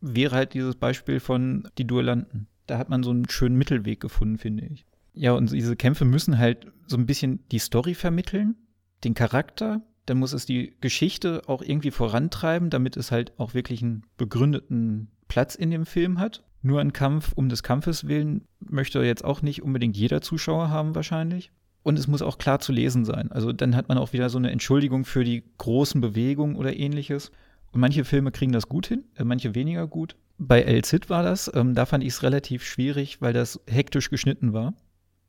[0.00, 2.48] wäre halt dieses Beispiel von die Duellanten.
[2.66, 4.84] Da hat man so einen schönen Mittelweg gefunden, finde ich.
[5.14, 8.56] Ja, und diese Kämpfe müssen halt so ein bisschen die Story vermitteln,
[9.04, 13.82] den Charakter, dann muss es die Geschichte auch irgendwie vorantreiben, damit es halt auch wirklich
[13.82, 16.42] einen begründeten Platz in dem Film hat.
[16.62, 20.94] Nur ein Kampf um des Kampfes willen möchte jetzt auch nicht unbedingt jeder Zuschauer haben
[20.94, 21.52] wahrscheinlich.
[21.82, 23.30] Und es muss auch klar zu lesen sein.
[23.30, 27.30] Also dann hat man auch wieder so eine Entschuldigung für die großen Bewegungen oder ähnliches.
[27.72, 30.16] Und manche Filme kriegen das gut hin, äh, manche weniger gut.
[30.38, 34.10] Bei El Cid war das, ähm, da fand ich es relativ schwierig, weil das hektisch
[34.10, 34.74] geschnitten war.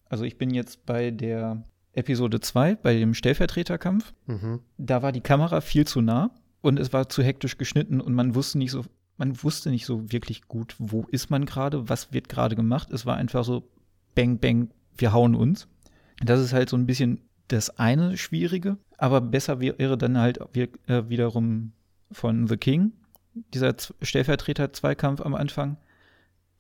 [0.06, 1.64] Also ich bin jetzt bei der
[1.98, 4.14] Episode 2, bei dem Stellvertreterkampf.
[4.26, 4.60] Mhm.
[4.78, 6.32] Da war die Kamera viel zu nah
[6.62, 8.84] und es war zu hektisch geschnitten und man wusste nicht so,
[9.18, 12.91] man wusste nicht so wirklich gut, wo ist man gerade, was wird gerade gemacht.
[12.91, 13.68] Es war einfach so,
[14.16, 15.68] bang, bang, wir hauen uns.
[16.24, 21.10] Das ist halt so ein bisschen das eine Schwierige, aber besser wäre dann halt äh,
[21.10, 21.72] wiederum
[22.12, 22.93] von The King,
[23.54, 25.78] dieser Stellvertreter-Zweikampf am Anfang.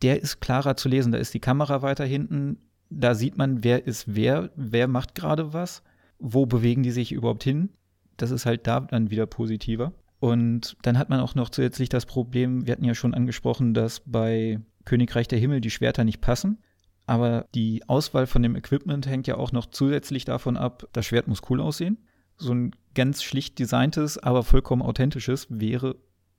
[0.01, 1.11] Der ist klarer zu lesen.
[1.11, 2.57] Da ist die Kamera weiter hinten.
[2.89, 5.83] Da sieht man, wer ist wer, wer macht gerade was,
[6.19, 7.69] wo bewegen die sich überhaupt hin.
[8.17, 9.93] Das ist halt da dann wieder positiver.
[10.19, 14.01] Und dann hat man auch noch zusätzlich das Problem, wir hatten ja schon angesprochen, dass
[14.05, 16.57] bei Königreich der Himmel die Schwerter nicht passen.
[17.05, 21.27] Aber die Auswahl von dem Equipment hängt ja auch noch zusätzlich davon ab, das Schwert
[21.27, 21.97] muss cool aussehen.
[22.35, 25.95] So ein ganz schlicht designtes, aber vollkommen authentisches wäre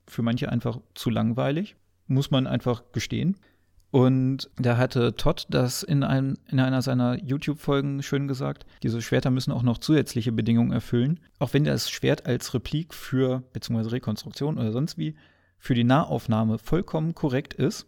[0.07, 1.75] für manche einfach zu langweilig.
[2.07, 3.37] Muss man einfach gestehen.
[3.91, 8.65] Und da hatte Todd das in, einem, in einer seiner YouTube-Folgen schön gesagt.
[8.83, 11.19] Diese Schwerter müssen auch noch zusätzliche Bedingungen erfüllen.
[11.39, 15.15] Auch wenn das Schwert als Replik für, beziehungsweise Rekonstruktion oder sonst wie,
[15.57, 17.87] für die Nahaufnahme vollkommen korrekt ist,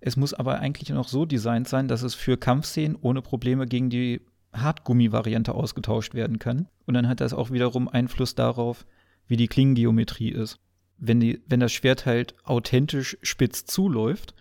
[0.00, 3.90] es muss aber eigentlich noch so designt sein, dass es für Kampfszenen ohne Probleme gegen
[3.90, 4.20] die
[4.52, 6.68] Hartgummi-Variante ausgetauscht werden kann.
[6.86, 8.86] Und dann hat das auch wiederum Einfluss darauf,
[9.26, 10.58] wie die Klingengeometrie ist.
[10.98, 14.34] Wenn, die, wenn das Schwert halt authentisch spitz zuläuft,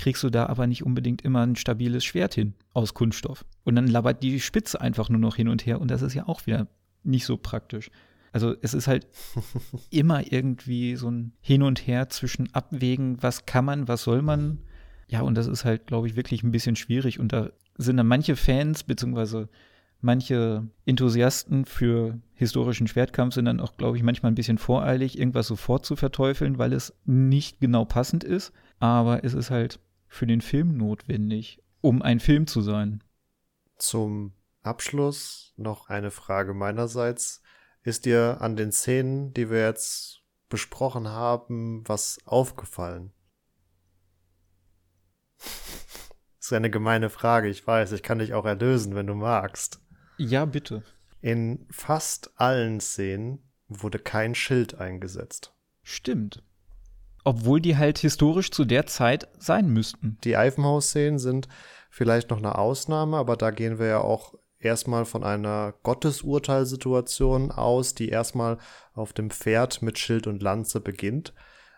[0.00, 3.44] kriegst du da aber nicht unbedingt immer ein stabiles Schwert hin aus Kunststoff.
[3.64, 6.26] Und dann labert die Spitze einfach nur noch hin und her und das ist ja
[6.26, 6.66] auch wieder
[7.02, 7.90] nicht so praktisch.
[8.32, 9.06] Also es ist halt
[9.90, 14.58] immer irgendwie so ein Hin und Her zwischen Abwägen, was kann man, was soll man
[15.10, 17.18] ja, und das ist halt, glaube ich, wirklich ein bisschen schwierig.
[17.18, 19.48] Und da sind dann manche Fans, beziehungsweise
[20.00, 25.48] manche Enthusiasten für historischen Schwertkampf sind dann auch, glaube ich, manchmal ein bisschen voreilig, irgendwas
[25.48, 28.52] sofort zu verteufeln, weil es nicht genau passend ist.
[28.78, 29.80] Aber es ist halt
[30.10, 33.02] für den Film notwendig, um ein Film zu sein.
[33.76, 37.42] Zum Abschluss noch eine Frage meinerseits.
[37.82, 43.12] Ist dir an den Szenen, die wir jetzt besprochen haben, was aufgefallen?
[45.38, 45.48] Das
[46.40, 47.92] ist eine gemeine Frage, ich weiß.
[47.92, 49.80] Ich kann dich auch erlösen, wenn du magst.
[50.18, 50.82] Ja, bitte.
[51.22, 55.54] In fast allen Szenen wurde kein Schild eingesetzt.
[55.82, 56.42] Stimmt.
[57.24, 60.18] Obwohl die halt historisch zu der Zeit sein müssten.
[60.24, 61.48] Die Eifenhaus-Szenen sind
[61.90, 67.94] vielleicht noch eine Ausnahme, aber da gehen wir ja auch erstmal von einer Gottesurteilsituation aus,
[67.94, 68.58] die erstmal
[68.94, 71.34] auf dem Pferd mit Schild und Lanze beginnt.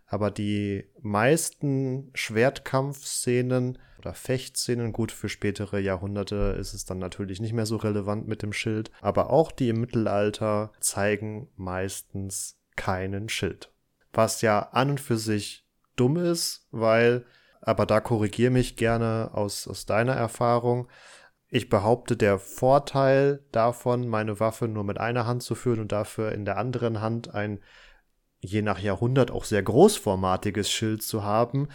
[0.07, 7.55] Aber die meisten Schwertkampfszenen oder Fechtszenen, gut für spätere Jahrhunderte ist es dann natürlich nicht
[7.55, 13.73] mehr so relevant mit dem Schild, aber auch die im Mittelalter zeigen meistens keinen Schild.
[14.13, 17.25] Was ja an und für sich dumm ist, weil,
[17.61, 20.89] aber da korrigier mich gerne aus, aus deiner Erfahrung,
[21.49, 26.33] ich behaupte, der Vorteil davon, meine Waffe nur mit einer Hand zu führen und dafür
[26.33, 27.61] in der anderen Hand ein
[28.41, 31.69] je nach Jahrhundert auch sehr großformatiges Schild zu haben,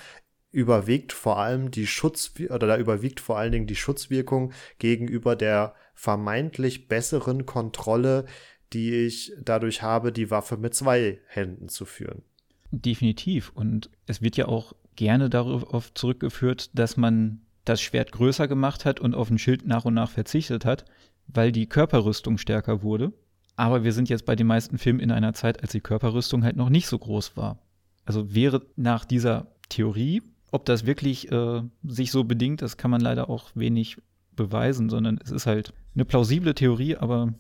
[0.52, 5.76] überwiegt vor allem die Schutz oder da überwiegt vor allen Dingen die Schutzwirkung gegenüber der
[5.94, 8.26] vermeintlich besseren Kontrolle,
[8.74, 12.24] die ich dadurch habe, die Waffe mit zwei Händen zu führen.
[12.72, 13.52] Definitiv.
[13.56, 19.00] Und es wird ja auch gerne darauf zurückgeführt, dass man das Schwert größer gemacht hat
[19.00, 20.86] und auf ein Schild nach und nach verzichtet hat,
[21.28, 23.14] weil die Körperrüstung stärker wurde.
[23.56, 26.56] Aber wir sind jetzt bei den meisten Filmen in einer Zeit, als die Körperrüstung halt
[26.56, 27.60] noch nicht so groß war.
[28.06, 33.02] Also wäre nach dieser Theorie, ob das wirklich äh, sich so bedingt, das kann man
[33.02, 33.98] leider auch wenig
[34.36, 37.34] beweisen, sondern es ist halt eine plausible Theorie, aber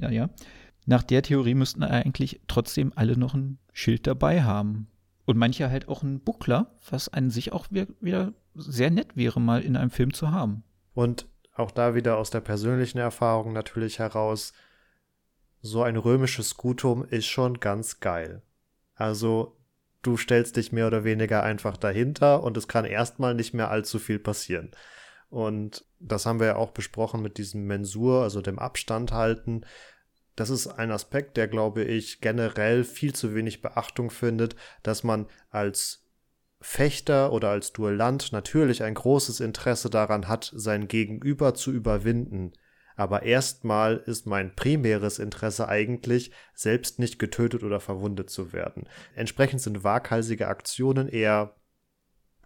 [0.00, 0.30] ja, ja.
[0.86, 4.88] Nach der Theorie müssten eigentlich trotzdem alle noch ein Schild dabei haben.
[5.26, 9.62] Und manche halt auch einen Buckler, was an sich auch wieder sehr nett wäre, mal
[9.62, 10.64] in einem Film zu haben.
[10.94, 14.52] Und auch da wieder aus der persönlichen Erfahrung natürlich heraus,
[15.62, 18.42] so ein römisches Gutum ist schon ganz geil.
[18.94, 19.56] Also
[20.02, 23.98] du stellst dich mehr oder weniger einfach dahinter und es kann erstmal nicht mehr allzu
[23.98, 24.70] viel passieren.
[25.30, 29.62] Und das haben wir ja auch besprochen mit diesem Mensur, also dem Abstand halten.
[30.34, 35.26] Das ist ein Aspekt, der, glaube ich, generell viel zu wenig Beachtung findet, dass man
[35.50, 36.04] als
[36.60, 42.52] Fechter oder als Duellant natürlich ein großes Interesse daran hat, sein Gegenüber zu überwinden.
[42.96, 48.88] Aber erstmal ist mein primäres Interesse eigentlich, selbst nicht getötet oder verwundet zu werden.
[49.14, 51.54] Entsprechend sind waghalsige Aktionen eher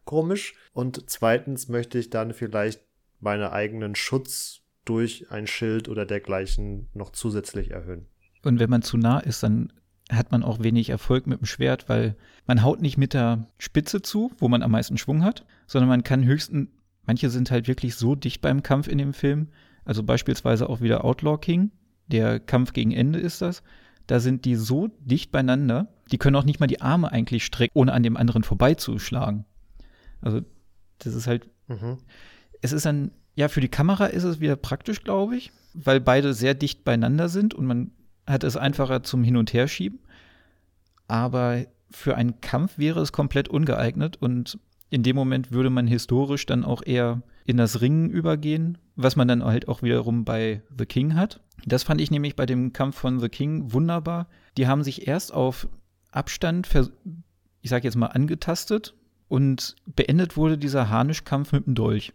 [0.04, 0.54] komisch.
[0.72, 2.80] Und zweitens möchte ich dann vielleicht
[3.20, 8.06] meinen eigenen Schutz durch ein Schild oder dergleichen noch zusätzlich erhöhen.
[8.42, 9.72] Und wenn man zu nah ist, dann
[10.10, 14.02] hat man auch wenig Erfolg mit dem Schwert, weil man haut nicht mit der Spitze
[14.02, 16.68] zu, wo man am meisten Schwung hat, sondern man kann höchstens,
[17.06, 19.48] manche sind halt wirklich so dicht beim Kampf in dem Film,
[19.86, 21.70] also beispielsweise auch wieder Outlaw King,
[22.06, 23.62] der Kampf gegen Ende ist das,
[24.06, 27.78] da sind die so dicht beieinander, die können auch nicht mal die Arme eigentlich strecken,
[27.78, 29.46] ohne an dem anderen vorbeizuschlagen.
[30.24, 30.40] Also
[30.98, 31.98] das ist halt, mhm.
[32.62, 36.32] es ist dann, ja, für die Kamera ist es wieder praktisch, glaube ich, weil beide
[36.32, 37.90] sehr dicht beieinander sind und man
[38.26, 39.98] hat es einfacher zum Hin- und Herschieben.
[41.08, 44.58] Aber für einen Kampf wäre es komplett ungeeignet und
[44.88, 49.28] in dem Moment würde man historisch dann auch eher in das Ringen übergehen, was man
[49.28, 51.40] dann halt auch wiederum bei The King hat.
[51.66, 54.28] Das fand ich nämlich bei dem Kampf von The King wunderbar.
[54.56, 55.68] Die haben sich erst auf
[56.10, 56.68] Abstand,
[57.60, 58.94] ich sag jetzt mal, angetastet
[59.34, 62.12] und beendet wurde dieser Harnischkampf mit dem Dolch,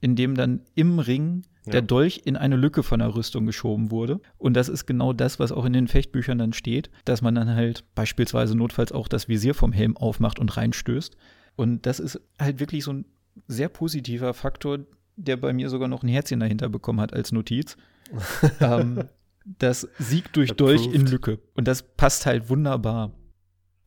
[0.00, 4.20] in dem dann im Ring der Dolch in eine Lücke von der Rüstung geschoben wurde.
[4.38, 7.56] Und das ist genau das, was auch in den Fechtbüchern dann steht, dass man dann
[7.56, 11.16] halt beispielsweise notfalls auch das Visier vom Helm aufmacht und reinstößt.
[11.56, 13.04] Und das ist halt wirklich so ein
[13.48, 14.78] sehr positiver Faktor,
[15.16, 17.76] der bei mir sogar noch ein Herzchen dahinter bekommen hat als Notiz.
[18.60, 19.02] ähm,
[19.44, 21.40] das Sieg durch Dolch in Lücke.
[21.54, 23.10] Und das passt halt wunderbar.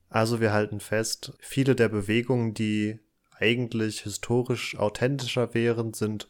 [0.09, 2.99] Also wir halten fest, viele der Bewegungen, die
[3.37, 6.27] eigentlich historisch authentischer wären, sind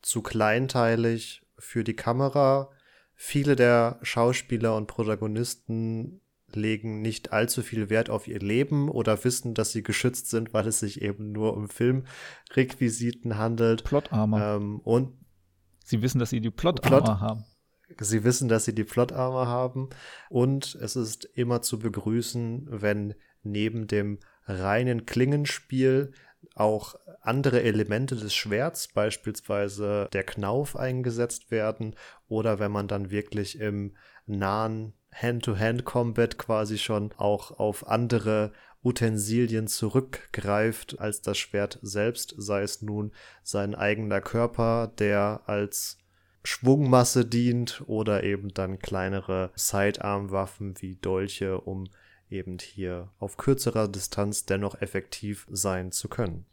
[0.00, 2.70] zu kleinteilig für die Kamera.
[3.14, 6.20] Viele der Schauspieler und Protagonisten
[6.52, 10.66] legen nicht allzu viel Wert auf ihr Leben oder wissen, dass sie geschützt sind, weil
[10.68, 13.84] es sich eben nur um Filmrequisiten handelt.
[13.84, 14.56] Plotarmer.
[14.56, 15.12] Ähm, und
[15.84, 17.44] sie wissen, dass sie die Plotarmer Plot haben.
[17.98, 19.90] Sie wissen, dass sie die Plotarmer haben.
[20.28, 26.12] Und es ist immer zu begrüßen, wenn neben dem reinen Klingenspiel
[26.54, 31.96] auch andere Elemente des Schwerts, beispielsweise der Knauf, eingesetzt werden
[32.28, 38.52] oder wenn man dann wirklich im nahen Hand-to-Hand-Combat quasi schon auch auf andere
[38.84, 43.12] Utensilien zurückgreift als das Schwert selbst, sei es nun
[43.42, 45.98] sein eigener Körper, der als
[46.46, 51.88] Schwungmasse dient oder eben dann kleinere Sidearm-Waffen wie Dolche, um
[52.30, 56.46] eben hier auf kürzerer Distanz dennoch effektiv sein zu können.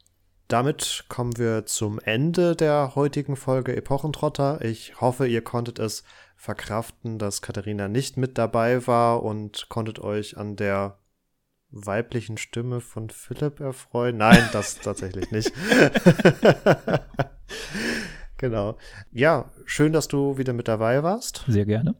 [0.48, 4.62] Damit kommen wir zum Ende der heutigen Folge Epochentrotter.
[4.62, 6.04] Ich hoffe, ihr konntet es
[6.36, 10.98] verkraften, dass Katharina nicht mit dabei war und konntet euch an der
[11.70, 14.18] weiblichen Stimme von Philipp erfreuen.
[14.18, 15.52] Nein, das tatsächlich nicht.
[18.38, 18.78] genau.
[19.12, 21.44] Ja, schön, dass du wieder mit dabei warst.
[21.46, 21.94] Sehr gerne.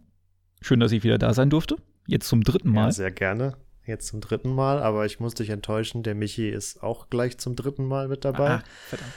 [0.61, 1.77] Schön, dass ich wieder da sein durfte.
[2.07, 2.87] Jetzt zum dritten Mal.
[2.87, 3.57] Ja, sehr gerne
[3.87, 7.57] jetzt zum dritten Mal, aber ich muss dich enttäuschen, der Michi ist auch gleich zum
[7.57, 8.51] dritten Mal mit dabei.
[8.51, 9.13] Ah, verdammt.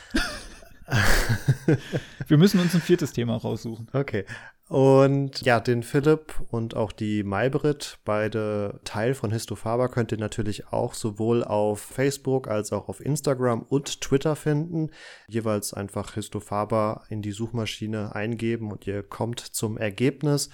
[2.28, 3.88] Wir müssen uns ein viertes Thema raussuchen.
[3.94, 4.26] Okay.
[4.70, 10.74] Und ja, den Philipp und auch die Maybrit, beide Teil von Histofaber, könnt ihr natürlich
[10.74, 14.92] auch sowohl auf Facebook als auch auf Instagram und Twitter finden.
[15.30, 20.50] Jeweils einfach Histofaber in die Suchmaschine eingeben und ihr kommt zum Ergebnis.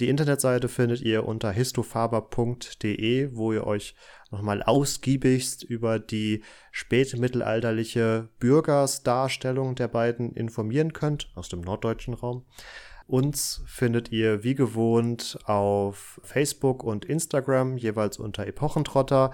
[0.00, 3.94] Die Internetseite findet ihr unter histofaber.de, wo ihr euch
[4.30, 6.42] nochmal ausgiebigst über die
[6.72, 12.46] spätmittelalterliche Bürgersdarstellung der beiden informieren könnt, aus dem norddeutschen Raum.
[13.08, 19.32] Uns findet ihr wie gewohnt auf Facebook und Instagram, jeweils unter Epochentrotter.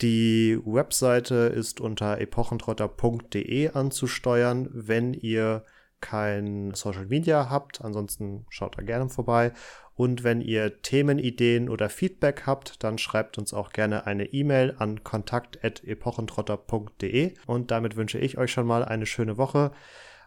[0.00, 5.64] Die Webseite ist unter epochentrotter.de anzusteuern, wenn ihr
[6.00, 7.84] kein Social Media habt.
[7.84, 9.50] Ansonsten schaut da gerne vorbei.
[9.96, 15.02] Und wenn ihr Themenideen oder Feedback habt, dann schreibt uns auch gerne eine E-Mail an
[15.02, 17.34] kontakt.epochentrotter.de.
[17.46, 19.72] Und damit wünsche ich euch schon mal eine schöne Woche.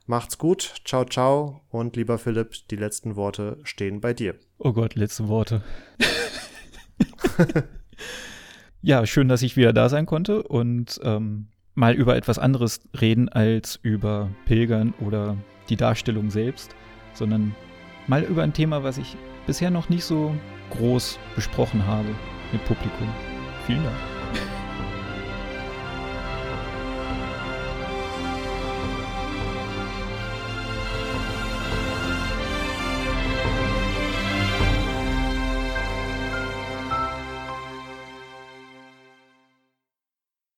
[0.07, 4.35] Macht's gut, ciao, ciao und lieber Philipp, die letzten Worte stehen bei dir.
[4.57, 5.61] Oh Gott, letzte Worte.
[8.81, 13.29] ja, schön, dass ich wieder da sein konnte und ähm, mal über etwas anderes reden
[13.29, 15.37] als über Pilgern oder
[15.69, 16.75] die Darstellung selbst,
[17.13, 17.55] sondern
[18.07, 20.35] mal über ein Thema, was ich bisher noch nicht so
[20.71, 22.09] groß besprochen habe
[22.51, 23.07] mit Publikum.
[23.65, 24.10] Vielen Dank.